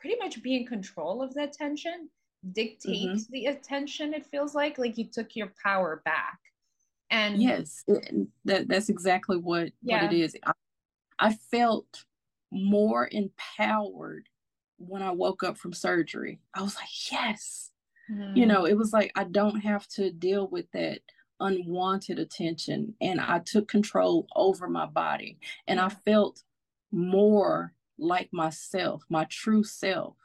pretty 0.00 0.16
much 0.16 0.42
be 0.42 0.56
in 0.56 0.66
control 0.66 1.22
of 1.22 1.34
the 1.34 1.42
attention 1.42 2.08
dictate 2.52 3.08
mm-hmm. 3.08 3.32
the 3.32 3.46
attention 3.46 4.14
it 4.14 4.26
feels 4.26 4.54
like 4.54 4.78
like 4.78 4.96
you 4.96 5.06
took 5.10 5.34
your 5.34 5.52
power 5.62 6.02
back 6.04 6.38
and 7.10 7.42
yes 7.42 7.84
that, 8.44 8.66
that's 8.68 8.88
exactly 8.88 9.36
what 9.36 9.70
yeah. 9.82 10.04
what 10.04 10.12
it 10.12 10.18
is 10.18 10.36
I, 10.44 10.52
I 11.18 11.34
felt 11.34 12.04
more 12.54 13.08
empowered 13.10 14.28
when 14.78 15.02
I 15.02 15.10
woke 15.10 15.42
up 15.42 15.58
from 15.58 15.72
surgery. 15.72 16.40
I 16.54 16.62
was 16.62 16.76
like, 16.76 17.12
yes. 17.12 17.70
Mm-hmm. 18.10 18.36
You 18.36 18.46
know, 18.46 18.66
it 18.66 18.76
was 18.76 18.92
like 18.92 19.12
I 19.14 19.24
don't 19.24 19.60
have 19.60 19.86
to 19.88 20.10
deal 20.10 20.48
with 20.48 20.70
that 20.72 21.00
unwanted 21.40 22.18
attention. 22.18 22.94
And 23.00 23.20
I 23.20 23.40
took 23.40 23.68
control 23.68 24.26
over 24.36 24.68
my 24.68 24.86
body. 24.86 25.38
And 25.66 25.80
I 25.80 25.88
felt 25.88 26.42
more 26.92 27.72
like 27.98 28.28
myself, 28.32 29.02
my 29.08 29.24
true 29.24 29.64
self, 29.64 30.16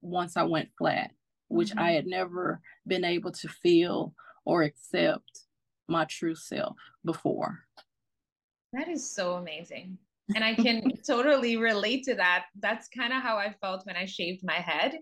once 0.00 0.36
I 0.36 0.44
went 0.44 0.70
flat, 0.78 1.10
which 1.48 1.70
mm-hmm. 1.70 1.80
I 1.80 1.92
had 1.92 2.06
never 2.06 2.60
been 2.86 3.04
able 3.04 3.32
to 3.32 3.48
feel 3.48 4.14
or 4.44 4.62
accept 4.62 5.45
my 5.88 6.04
true 6.04 6.34
self 6.34 6.76
before. 7.04 7.60
That 8.72 8.88
is 8.88 9.10
so 9.10 9.34
amazing 9.34 9.98
and 10.34 10.44
I 10.44 10.54
can 10.62 10.90
totally 11.06 11.56
relate 11.56 12.04
to 12.04 12.14
that. 12.16 12.46
That's 12.60 12.88
kind 12.88 13.12
of 13.12 13.22
how 13.22 13.36
I 13.36 13.54
felt 13.60 13.86
when 13.86 13.96
I 13.96 14.06
shaved 14.06 14.42
my 14.44 14.54
head 14.54 14.98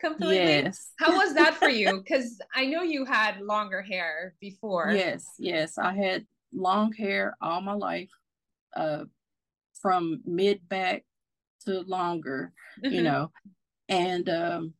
completely. 0.00 0.36
Yes. 0.36 0.90
How 0.98 1.16
was 1.16 1.34
that 1.34 1.54
for 1.54 1.68
you? 1.68 2.02
Because 2.06 2.40
I 2.54 2.66
know 2.66 2.82
you 2.82 3.04
had 3.04 3.40
longer 3.40 3.82
hair 3.82 4.34
before. 4.40 4.92
Yes, 4.92 5.24
yes. 5.38 5.78
I 5.78 5.94
had 5.94 6.26
long 6.52 6.92
hair 6.92 7.36
all 7.40 7.60
my 7.60 7.74
life, 7.74 8.10
uh, 8.76 9.04
from 9.80 10.20
mid 10.24 10.68
back 10.68 11.04
to 11.64 11.80
longer, 11.82 12.52
you 12.82 12.90
mm-hmm. 12.90 13.04
know. 13.04 13.30
And 13.88 14.28
um, 14.28 14.74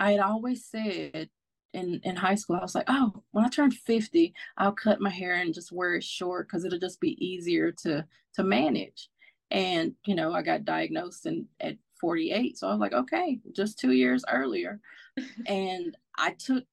I 0.00 0.12
had 0.12 0.20
always 0.20 0.64
said 0.64 1.28
in 1.72 2.00
in 2.04 2.16
high 2.16 2.34
school, 2.34 2.56
I 2.56 2.62
was 2.62 2.74
like, 2.74 2.86
oh, 2.88 3.22
when 3.32 3.44
I 3.44 3.48
turn 3.48 3.70
50, 3.70 4.34
I'll 4.58 4.72
cut 4.72 5.00
my 5.00 5.10
hair 5.10 5.34
and 5.34 5.54
just 5.54 5.72
wear 5.72 5.94
it 5.94 6.04
short 6.04 6.48
because 6.48 6.64
it'll 6.64 6.78
just 6.78 7.00
be 7.00 7.24
easier 7.24 7.72
to 7.82 8.04
to 8.34 8.42
manage. 8.42 9.08
And, 9.50 9.94
you 10.06 10.14
know, 10.14 10.32
I 10.32 10.40
got 10.40 10.64
diagnosed 10.64 11.26
in, 11.26 11.46
at 11.60 11.76
48. 12.00 12.56
So 12.56 12.66
I 12.66 12.70
was 12.70 12.80
like, 12.80 12.94
okay, 12.94 13.38
just 13.52 13.78
two 13.78 13.92
years 13.92 14.24
earlier. 14.30 14.80
and 15.46 15.96
I 16.16 16.32
took 16.38 16.64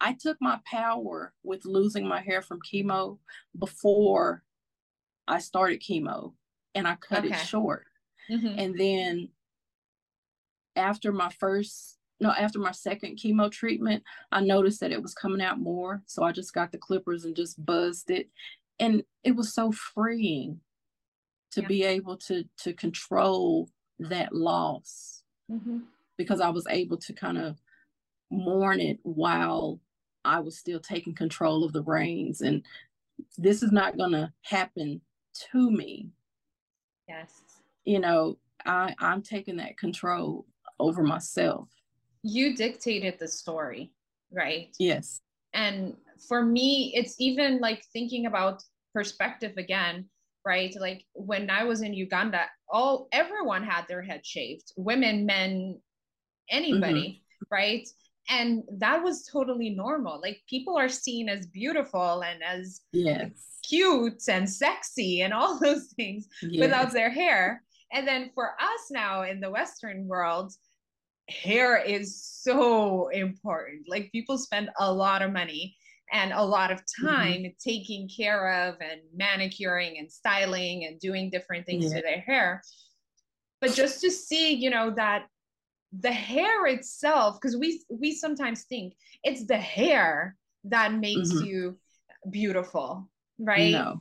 I 0.00 0.12
took 0.12 0.36
my 0.40 0.60
power 0.64 1.34
with 1.42 1.64
losing 1.64 2.06
my 2.06 2.20
hair 2.20 2.40
from 2.40 2.60
chemo 2.60 3.18
before 3.58 4.44
I 5.26 5.40
started 5.40 5.82
chemo 5.82 6.34
and 6.74 6.86
I 6.86 6.94
cut 6.96 7.24
okay. 7.24 7.34
it 7.34 7.38
short. 7.38 7.86
Mm-hmm. 8.30 8.58
And 8.58 8.78
then 8.78 9.28
after 10.76 11.10
my 11.10 11.30
first 11.30 11.97
no, 12.20 12.30
after 12.30 12.58
my 12.58 12.72
second 12.72 13.16
chemo 13.16 13.50
treatment, 13.50 14.02
I 14.32 14.40
noticed 14.40 14.80
that 14.80 14.90
it 14.90 15.02
was 15.02 15.14
coming 15.14 15.40
out 15.40 15.60
more. 15.60 16.02
So 16.06 16.24
I 16.24 16.32
just 16.32 16.52
got 16.52 16.72
the 16.72 16.78
clippers 16.78 17.24
and 17.24 17.36
just 17.36 17.64
buzzed 17.64 18.10
it. 18.10 18.28
And 18.80 19.02
it 19.22 19.36
was 19.36 19.54
so 19.54 19.72
freeing 19.72 20.60
to 21.52 21.62
yeah. 21.62 21.68
be 21.68 21.84
able 21.84 22.16
to 22.16 22.44
to 22.58 22.72
control 22.72 23.70
that 23.98 24.34
loss 24.34 25.22
mm-hmm. 25.50 25.78
because 26.16 26.40
I 26.40 26.50
was 26.50 26.66
able 26.68 26.98
to 26.98 27.12
kind 27.12 27.38
of 27.38 27.58
mourn 28.30 28.80
it 28.80 28.98
while 29.02 29.80
I 30.24 30.40
was 30.40 30.58
still 30.58 30.80
taking 30.80 31.14
control 31.14 31.64
of 31.64 31.72
the 31.72 31.82
reins. 31.82 32.40
And 32.40 32.64
this 33.36 33.62
is 33.62 33.72
not 33.72 33.96
going 33.96 34.12
to 34.12 34.32
happen 34.42 35.00
to 35.52 35.70
me. 35.70 36.10
Yes. 37.08 37.32
You 37.84 38.00
know, 38.00 38.38
I, 38.66 38.94
I'm 38.98 39.22
taking 39.22 39.56
that 39.56 39.78
control 39.78 40.44
over 40.78 41.02
myself. 41.02 41.68
You 42.22 42.56
dictated 42.56 43.18
the 43.18 43.28
story, 43.28 43.92
right? 44.32 44.74
Yes. 44.78 45.20
And 45.54 45.96
for 46.28 46.44
me, 46.44 46.92
it's 46.94 47.14
even 47.18 47.60
like 47.60 47.84
thinking 47.92 48.26
about 48.26 48.62
perspective 48.94 49.52
again, 49.56 50.06
right? 50.44 50.74
Like 50.78 51.04
when 51.14 51.50
I 51.50 51.64
was 51.64 51.82
in 51.82 51.94
Uganda, 51.94 52.46
all 52.70 53.08
everyone 53.12 53.64
had 53.64 53.86
their 53.88 54.02
head 54.02 54.24
shaved, 54.24 54.72
women, 54.76 55.26
men, 55.26 55.80
anybody, 56.50 57.22
mm-hmm. 57.42 57.54
right? 57.54 57.88
and 58.28 58.62
that 58.78 59.02
was 59.02 59.24
totally 59.24 59.70
normal 59.70 60.20
like 60.20 60.40
people 60.48 60.76
are 60.76 60.88
seen 60.88 61.28
as 61.28 61.46
beautiful 61.46 62.22
and 62.22 62.42
as 62.42 62.80
yes 62.92 63.30
cute 63.66 64.22
and 64.28 64.48
sexy 64.48 65.22
and 65.22 65.32
all 65.32 65.58
those 65.58 65.86
things 65.96 66.28
yes. 66.42 66.60
without 66.60 66.92
their 66.92 67.10
hair 67.10 67.62
and 67.92 68.06
then 68.06 68.30
for 68.34 68.50
us 68.60 68.90
now 68.90 69.22
in 69.22 69.40
the 69.40 69.50
western 69.50 70.06
world 70.06 70.52
hair 71.28 71.76
is 71.76 72.24
so 72.24 73.08
important 73.08 73.84
like 73.88 74.10
people 74.12 74.38
spend 74.38 74.70
a 74.78 74.92
lot 74.92 75.22
of 75.22 75.32
money 75.32 75.76
and 76.12 76.32
a 76.32 76.42
lot 76.42 76.70
of 76.70 76.78
mm-hmm. 76.78 77.06
time 77.06 77.42
mm-hmm. 77.42 77.48
taking 77.62 78.08
care 78.08 78.68
of 78.68 78.76
and 78.80 79.00
manicuring 79.14 79.98
and 79.98 80.10
styling 80.10 80.86
and 80.86 80.98
doing 81.00 81.30
different 81.30 81.66
things 81.66 81.86
yeah. 81.86 81.96
to 81.96 82.02
their 82.02 82.20
hair 82.20 82.62
but 83.60 83.74
just 83.74 84.00
to 84.00 84.10
see 84.10 84.54
you 84.54 84.70
know 84.70 84.90
that 84.90 85.26
the 86.00 86.12
hair 86.12 86.66
itself 86.66 87.38
because 87.40 87.56
we 87.56 87.82
we 87.90 88.14
sometimes 88.14 88.64
think 88.64 88.94
it's 89.24 89.46
the 89.46 89.56
hair 89.56 90.36
that 90.64 90.92
makes 90.94 91.30
mm-hmm. 91.30 91.46
you 91.46 91.78
beautiful 92.30 93.08
right 93.38 93.72
no. 93.72 94.00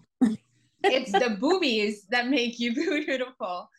It's 0.83 1.11
the 1.11 1.37
boobies 1.39 2.05
that 2.09 2.27
make 2.27 2.59
you 2.59 2.73
beautiful 3.05 3.69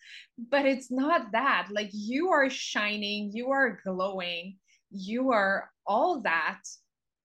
but 0.50 0.66
it's 0.66 0.90
not 0.90 1.32
that 1.32 1.68
like 1.70 1.90
you 1.92 2.30
are 2.30 2.48
shining 2.48 3.30
you 3.32 3.50
are 3.50 3.80
glowing 3.84 4.56
you 4.90 5.30
are 5.30 5.70
all 5.86 6.20
that 6.20 6.60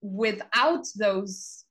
without 0.02 0.86
those 0.98 1.66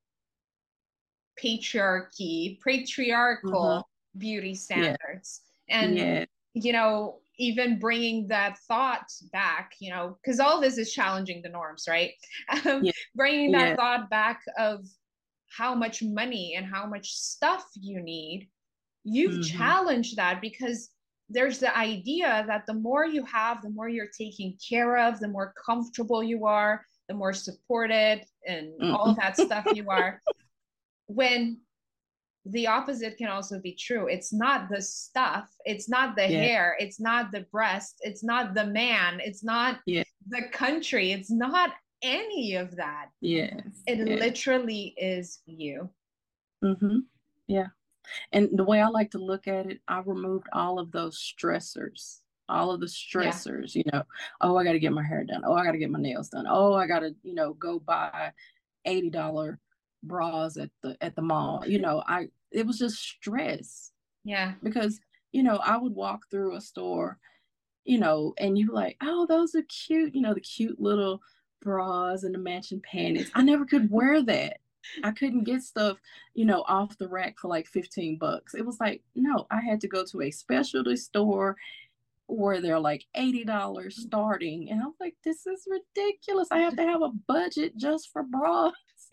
patriarchy 1.42 2.58
patriarchal 2.60 3.52
mm-hmm. 3.52 4.18
beauty 4.18 4.54
standards 4.54 5.42
yeah. 5.68 5.80
and 5.80 5.98
yeah. 5.98 6.24
you 6.54 6.72
know 6.72 7.18
even 7.38 7.78
bringing 7.78 8.28
that 8.28 8.58
thought 8.68 9.10
back, 9.32 9.72
you 9.80 9.90
know, 9.90 10.16
because 10.22 10.38
all 10.38 10.60
this 10.60 10.78
is 10.78 10.92
challenging 10.92 11.42
the 11.42 11.48
norms, 11.48 11.86
right? 11.88 12.12
Um, 12.64 12.84
yeah. 12.84 12.92
Bringing 13.14 13.52
that 13.52 13.76
thought 13.76 14.10
back 14.10 14.42
of 14.58 14.86
how 15.56 15.74
much 15.74 16.02
money 16.02 16.54
and 16.56 16.66
how 16.66 16.86
much 16.86 17.12
stuff 17.12 17.64
you 17.74 18.00
need, 18.00 18.48
you've 19.04 19.32
mm-hmm. 19.32 19.58
challenged 19.58 20.16
that 20.16 20.40
because 20.40 20.90
there's 21.28 21.58
the 21.58 21.76
idea 21.76 22.44
that 22.46 22.66
the 22.66 22.74
more 22.74 23.06
you 23.06 23.24
have, 23.24 23.62
the 23.62 23.70
more 23.70 23.88
you're 23.88 24.10
taking 24.16 24.56
care 24.68 24.98
of, 24.98 25.18
the 25.18 25.28
more 25.28 25.54
comfortable 25.64 26.22
you 26.22 26.46
are, 26.46 26.84
the 27.08 27.14
more 27.14 27.32
supported 27.32 28.22
and 28.46 28.72
mm. 28.80 28.94
all 28.94 29.14
that 29.14 29.36
stuff 29.36 29.64
you 29.74 29.88
are. 29.88 30.20
When 31.06 31.58
the 32.46 32.66
opposite 32.66 33.18
can 33.18 33.28
also 33.28 33.60
be 33.60 33.74
true. 33.74 34.08
It's 34.08 34.32
not 34.32 34.68
the 34.68 34.80
stuff, 34.80 35.48
it's 35.64 35.88
not 35.88 36.16
the 36.16 36.22
yeah. 36.22 36.40
hair, 36.40 36.76
it's 36.78 36.98
not 36.98 37.30
the 37.30 37.46
breast, 37.52 38.00
it's 38.00 38.24
not 38.24 38.54
the 38.54 38.66
man, 38.66 39.20
it's 39.22 39.44
not 39.44 39.80
yeah. 39.86 40.04
the 40.28 40.42
country, 40.52 41.12
it's 41.12 41.30
not 41.30 41.72
any 42.02 42.54
of 42.56 42.76
that. 42.76 43.10
Yes. 43.20 43.82
It 43.86 43.98
literally 43.98 44.94
is 44.96 45.40
you. 45.46 45.88
Mm-hmm. 46.64 46.98
Yeah. 47.46 47.68
And 48.32 48.48
the 48.52 48.64
way 48.64 48.80
I 48.80 48.88
like 48.88 49.10
to 49.12 49.18
look 49.18 49.46
at 49.46 49.66
it, 49.66 49.80
I 49.88 50.00
removed 50.00 50.46
all 50.52 50.78
of 50.78 50.90
those 50.92 51.18
stressors, 51.18 52.18
all 52.48 52.70
of 52.70 52.80
the 52.80 52.86
stressors, 52.86 53.74
yeah. 53.74 53.82
you 53.84 53.90
know, 53.92 54.02
oh, 54.40 54.56
I 54.56 54.64
got 54.64 54.72
to 54.72 54.80
get 54.80 54.92
my 54.92 55.04
hair 55.04 55.24
done. 55.24 55.42
Oh, 55.44 55.54
I 55.54 55.64
got 55.64 55.72
to 55.72 55.78
get 55.78 55.90
my 55.90 56.00
nails 56.00 56.28
done. 56.28 56.46
Oh, 56.48 56.74
I 56.74 56.86
got 56.86 57.00
to, 57.00 57.14
you 57.22 57.34
know, 57.34 57.54
go 57.54 57.78
buy 57.78 58.32
$80 58.86 59.56
bras 60.02 60.56
at 60.56 60.70
the 60.82 60.96
at 61.00 61.14
the 61.14 61.22
mall. 61.22 61.64
You 61.66 61.78
know, 61.78 62.02
I 62.06 62.26
it 62.50 62.66
was 62.66 62.78
just 62.78 62.98
stress. 62.98 63.92
Yeah. 64.24 64.54
Because, 64.62 65.00
you 65.32 65.42
know, 65.42 65.56
I 65.56 65.76
would 65.76 65.94
walk 65.94 66.22
through 66.30 66.56
a 66.56 66.60
store, 66.60 67.18
you 67.84 67.98
know, 67.98 68.34
and 68.38 68.58
you 68.58 68.72
like, 68.72 68.96
oh, 69.02 69.26
those 69.26 69.54
are 69.54 69.62
cute, 69.62 70.14
you 70.14 70.20
know, 70.20 70.34
the 70.34 70.40
cute 70.40 70.80
little 70.80 71.20
bras 71.62 72.22
and 72.22 72.34
the 72.34 72.38
matching 72.38 72.80
panties. 72.80 73.30
I 73.34 73.42
never 73.42 73.64
could 73.64 73.90
wear 73.90 74.22
that. 74.22 74.58
I 75.04 75.12
couldn't 75.12 75.44
get 75.44 75.62
stuff, 75.62 75.98
you 76.34 76.44
know, 76.44 76.64
off 76.66 76.98
the 76.98 77.08
rack 77.08 77.38
for 77.38 77.48
like 77.48 77.66
15 77.68 78.18
bucks. 78.18 78.54
It 78.54 78.66
was 78.66 78.80
like, 78.80 79.02
no, 79.14 79.46
I 79.50 79.60
had 79.60 79.80
to 79.82 79.88
go 79.88 80.04
to 80.04 80.22
a 80.22 80.30
specialty 80.30 80.96
store 80.96 81.56
where 82.26 82.60
they're 82.60 82.80
like 82.80 83.04
$80 83.16 83.92
starting. 83.92 84.70
And 84.70 84.82
I'm 84.82 84.94
like, 85.00 85.14
this 85.24 85.46
is 85.46 85.66
ridiculous. 85.68 86.48
I 86.50 86.58
have 86.58 86.76
to 86.76 86.82
have 86.82 87.02
a 87.02 87.10
budget 87.26 87.76
just 87.76 88.10
for 88.12 88.22
bras. 88.22 88.72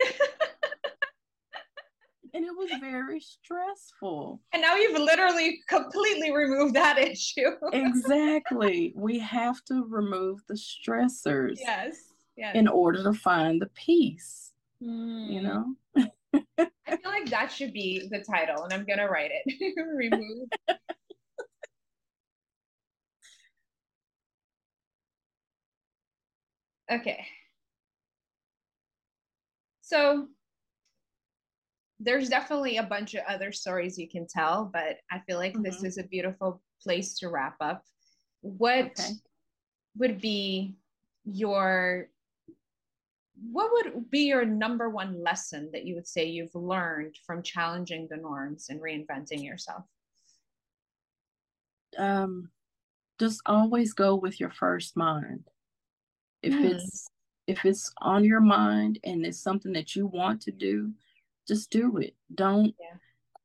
and 2.34 2.44
it 2.44 2.56
was 2.56 2.70
very 2.80 3.20
stressful. 3.20 4.40
And 4.52 4.62
now 4.62 4.76
you've 4.76 4.98
literally 4.98 5.60
completely 5.68 6.32
removed 6.32 6.74
that 6.74 6.98
issue. 6.98 7.50
exactly. 7.72 8.92
We 8.96 9.18
have 9.18 9.64
to 9.66 9.84
remove 9.88 10.40
the 10.48 10.54
stressors. 10.54 11.58
Yes. 11.60 12.09
Yes. 12.36 12.54
In 12.54 12.68
order 12.68 13.02
to 13.02 13.12
find 13.12 13.60
the 13.60 13.68
peace. 13.74 14.52
Mm. 14.82 15.32
You 15.32 15.42
know? 15.42 15.74
I 16.58 16.96
feel 16.96 17.10
like 17.10 17.30
that 17.30 17.52
should 17.52 17.72
be 17.72 18.08
the 18.10 18.20
title, 18.20 18.64
and 18.64 18.72
I'm 18.72 18.84
gonna 18.84 19.08
write 19.08 19.30
it. 19.32 19.76
remove. 19.94 20.48
okay. 26.90 27.26
So 29.82 30.28
there's 31.98 32.28
definitely 32.28 32.78
a 32.78 32.82
bunch 32.82 33.14
of 33.14 33.22
other 33.28 33.52
stories 33.52 33.98
you 33.98 34.08
can 34.08 34.26
tell, 34.26 34.70
but 34.72 34.96
I 35.10 35.18
feel 35.26 35.36
like 35.36 35.52
mm-hmm. 35.52 35.62
this 35.62 35.84
is 35.84 35.98
a 35.98 36.04
beautiful 36.04 36.62
place 36.82 37.18
to 37.18 37.28
wrap 37.28 37.56
up. 37.60 37.84
What 38.40 38.86
okay. 38.86 39.10
would 39.98 40.20
be 40.20 40.76
your 41.24 42.08
what 43.50 43.70
would 43.72 44.10
be 44.10 44.28
your 44.28 44.44
number 44.44 44.90
one 44.90 45.22
lesson 45.22 45.70
that 45.72 45.84
you 45.84 45.94
would 45.94 46.06
say 46.06 46.26
you've 46.26 46.54
learned 46.54 47.16
from 47.26 47.42
challenging 47.42 48.06
the 48.10 48.16
norms 48.16 48.68
and 48.68 48.80
reinventing 48.80 49.44
yourself? 49.44 49.84
Um, 51.98 52.50
just 53.18 53.40
always 53.46 53.92
go 53.92 54.14
with 54.14 54.40
your 54.40 54.50
first 54.50 54.96
mind. 54.96 55.44
If 56.42 56.54
it's 56.54 57.08
if 57.46 57.64
it's 57.64 57.92
on 57.98 58.24
your 58.24 58.40
mind 58.40 58.98
and 59.04 59.26
it's 59.26 59.42
something 59.42 59.72
that 59.72 59.96
you 59.96 60.06
want 60.06 60.40
to 60.42 60.52
do, 60.52 60.92
just 61.48 61.70
do 61.70 61.98
it. 61.98 62.14
Don't 62.34 62.74
yeah. 62.80 62.96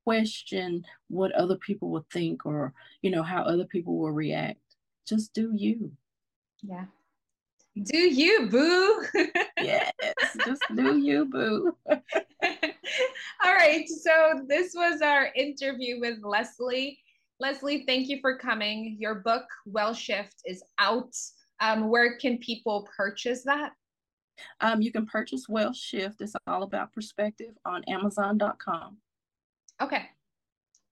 question 0.03 0.85
what 1.07 1.31
other 1.33 1.57
people 1.57 1.89
will 1.89 2.05
think 2.13 2.45
or, 2.45 2.73
you 3.01 3.09
know, 3.09 3.23
how 3.23 3.41
other 3.41 3.65
people 3.65 3.97
will 3.97 4.11
react. 4.11 4.59
Just 5.07 5.33
do 5.33 5.51
you. 5.55 5.91
Yeah. 6.61 6.85
Do 7.83 7.97
you, 7.97 8.47
boo? 8.49 9.03
yes, 9.61 9.91
just 10.45 10.61
do 10.75 10.97
you, 10.97 11.25
boo. 11.25 11.75
All 11.89 13.53
right. 13.53 13.87
So 13.87 14.45
this 14.47 14.73
was 14.73 15.01
our 15.01 15.29
interview 15.35 15.99
with 15.99 16.19
Leslie. 16.23 16.97
Leslie, 17.39 17.83
thank 17.85 18.07
you 18.07 18.19
for 18.21 18.37
coming. 18.37 18.95
Your 18.97 19.15
book, 19.15 19.43
Well 19.65 19.93
Shift, 19.93 20.35
is 20.45 20.63
out. 20.79 21.13
Um, 21.59 21.89
where 21.89 22.17
can 22.17 22.37
people 22.37 22.87
purchase 22.95 23.43
that? 23.43 23.73
Um, 24.61 24.81
you 24.81 24.91
can 24.91 25.05
purchase 25.05 25.49
Well 25.49 25.73
Shift. 25.73 26.21
It's 26.21 26.35
all 26.47 26.63
about 26.63 26.93
perspective 26.93 27.55
on 27.65 27.83
Amazon.com. 27.89 28.97
Okay. 29.81 30.05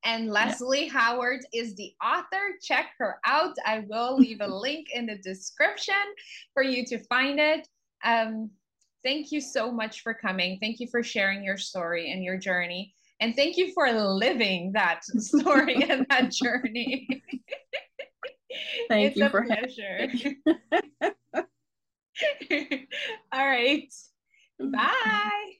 And 0.03 0.29
Leslie 0.29 0.85
yeah. 0.85 0.93
Howard 0.93 1.41
is 1.53 1.75
the 1.75 1.93
author. 2.03 2.55
Check 2.61 2.87
her 2.97 3.17
out. 3.25 3.55
I 3.65 3.85
will 3.87 4.17
leave 4.17 4.41
a 4.41 4.47
link 4.55 4.87
in 4.93 5.05
the 5.05 5.17
description 5.17 5.95
for 6.53 6.63
you 6.63 6.85
to 6.85 6.99
find 7.05 7.39
it. 7.39 7.67
Um, 8.03 8.51
thank 9.03 9.31
you 9.31 9.39
so 9.39 9.71
much 9.71 10.01
for 10.01 10.13
coming. 10.13 10.59
Thank 10.61 10.79
you 10.79 10.87
for 10.91 11.03
sharing 11.03 11.43
your 11.43 11.57
story 11.57 12.11
and 12.11 12.23
your 12.23 12.37
journey. 12.37 12.93
And 13.19 13.35
thank 13.35 13.57
you 13.57 13.71
for 13.73 13.91
living 13.91 14.71
that 14.73 15.05
story 15.19 15.83
and 15.89 16.05
that 16.09 16.31
journey. 16.31 17.07
Thank 18.87 19.15
it's 19.15 19.17
you 19.17 19.29
for 19.29 19.45
pleasure. 19.45 20.09
All 23.31 23.47
right. 23.47 23.91
Bye. 24.59 25.53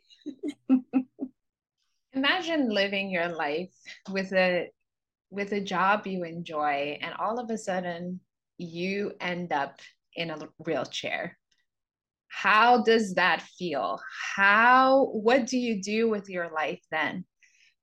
Imagine 2.13 2.69
living 2.69 3.09
your 3.09 3.29
life 3.29 3.73
with 4.09 4.31
a 4.33 4.69
with 5.29 5.51
a 5.51 5.61
job 5.61 6.05
you 6.05 6.23
enjoy 6.23 6.99
and 7.01 7.15
all 7.15 7.39
of 7.39 7.49
a 7.49 7.57
sudden 7.57 8.19
you 8.57 9.13
end 9.19 9.51
up 9.51 9.79
in 10.15 10.29
a 10.29 10.37
wheelchair. 10.59 11.37
How 12.27 12.83
does 12.83 13.15
that 13.15 13.41
feel? 13.41 13.99
How 14.35 15.05
what 15.11 15.47
do 15.47 15.57
you 15.57 15.81
do 15.81 16.09
with 16.09 16.29
your 16.29 16.51
life 16.51 16.81
then? 16.91 17.25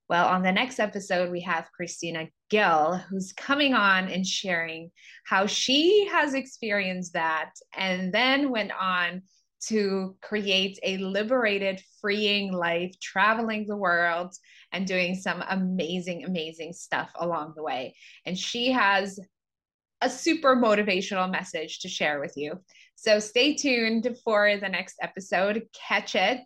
Well, 0.07 0.27
on 0.27 0.43
the 0.43 0.51
next 0.51 0.79
episode, 0.79 1.31
we 1.31 1.39
have 1.41 1.71
Christina 1.71 2.27
Gill, 2.49 2.97
who's 3.09 3.31
coming 3.31 3.73
on 3.73 4.09
and 4.09 4.27
sharing 4.27 4.91
how 5.25 5.45
she 5.45 6.05
has 6.11 6.33
experienced 6.33 7.13
that 7.13 7.51
and 7.73 8.13
then 8.13 8.51
went 8.51 8.71
on 8.77 9.21
to 9.67 10.15
create 10.21 10.79
a 10.83 10.97
liberated, 10.97 11.81
freeing 11.99 12.51
life, 12.51 12.93
traveling 13.01 13.67
the 13.67 13.77
world 13.77 14.33
and 14.71 14.87
doing 14.87 15.15
some 15.15 15.43
amazing, 15.49 16.25
amazing 16.25 16.73
stuff 16.73 17.11
along 17.19 17.53
the 17.55 17.63
way. 17.63 17.95
And 18.25 18.37
she 18.37 18.71
has 18.71 19.19
a 20.01 20.09
super 20.09 20.55
motivational 20.55 21.31
message 21.31 21.79
to 21.79 21.87
share 21.87 22.19
with 22.19 22.33
you. 22.35 22.59
So 22.95 23.19
stay 23.19 23.55
tuned 23.55 24.15
for 24.23 24.57
the 24.57 24.69
next 24.69 24.95
episode. 25.01 25.63
Catch 25.73 26.15
it. 26.15 26.41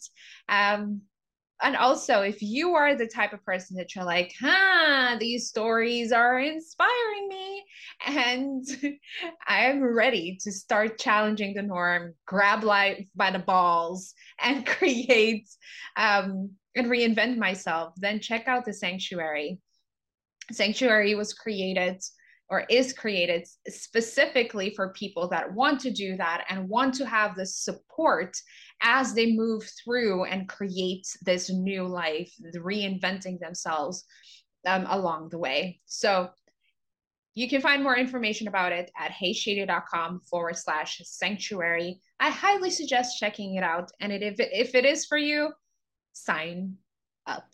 Um, 0.50 1.02
and 1.62 1.76
also 1.76 2.22
if 2.22 2.42
you 2.42 2.76
are 2.76 2.96
the 2.96 3.08
type 3.08 3.34
of 3.34 3.44
person 3.46 3.78
that 3.78 3.96
you're 3.96 4.06
like 4.06 4.34
huh 4.40 5.16
these 5.20 5.48
stories 5.48 6.12
are 6.12 6.40
inspiring 6.40 7.28
me 7.30 7.64
and 8.06 8.66
i'm 9.48 9.82
ready 9.84 10.38
to 10.42 10.52
start 10.52 11.00
challenging 11.00 11.54
the 11.54 11.62
norm 11.62 12.14
grab 12.26 12.64
life 12.64 13.08
by 13.16 13.32
the 13.32 13.40
balls 13.40 14.14
and 14.42 14.66
create 14.66 15.48
um, 15.98 16.52
and 16.76 16.88
reinvent 16.88 17.38
myself 17.38 17.94
then 17.98 18.20
check 18.20 18.48
out 18.48 18.66
the 18.66 18.74
sanctuary. 18.74 19.60
Sanctuary 20.52 21.16
was 21.16 21.34
created 21.34 22.02
or 22.50 22.66
is 22.70 22.94
created 22.94 23.48
specifically 23.68 24.74
for 24.76 24.94
people 24.94 25.28
that 25.28 25.52
want 25.54 25.80
to 25.80 25.92
do 25.92 26.16
that 26.18 26.46
and 26.50 26.70
want 26.70 26.94
to 26.94 27.06
have 27.06 27.36
the 27.36 27.46
support 27.46 28.38
as 28.84 29.14
they 29.14 29.36
move 29.36 29.68
through 29.84 30.26
and 30.26 30.48
create 30.48 31.08
this 31.24 31.50
new 31.50 31.88
life, 31.88 32.32
reinventing 32.56 33.40
themselves 33.40 34.06
um, 34.68 34.86
along 34.90 35.30
the 35.30 35.40
way. 35.40 35.80
So 35.86 36.30
you 37.34 37.50
can 37.50 37.62
find 37.62 37.84
more 37.84 37.98
information 37.98 38.48
about 38.48 38.72
it 38.72 38.92
at 38.98 39.12
heysheedia.com 39.12 40.22
forward 40.30 40.58
slash 40.58 41.02
sanctuary. 41.04 42.00
I 42.20 42.30
highly 42.30 42.70
suggest 42.70 43.20
checking 43.20 43.56
it 43.56 43.64
out. 43.64 43.92
And 44.00 44.12
it, 44.12 44.24
if, 44.24 44.40
it, 44.40 44.50
if 44.54 44.76
it 44.76 44.86
is 44.86 45.06
for 45.06 45.18
you, 45.18 45.50
sign 46.14 46.76
up. 47.28 47.46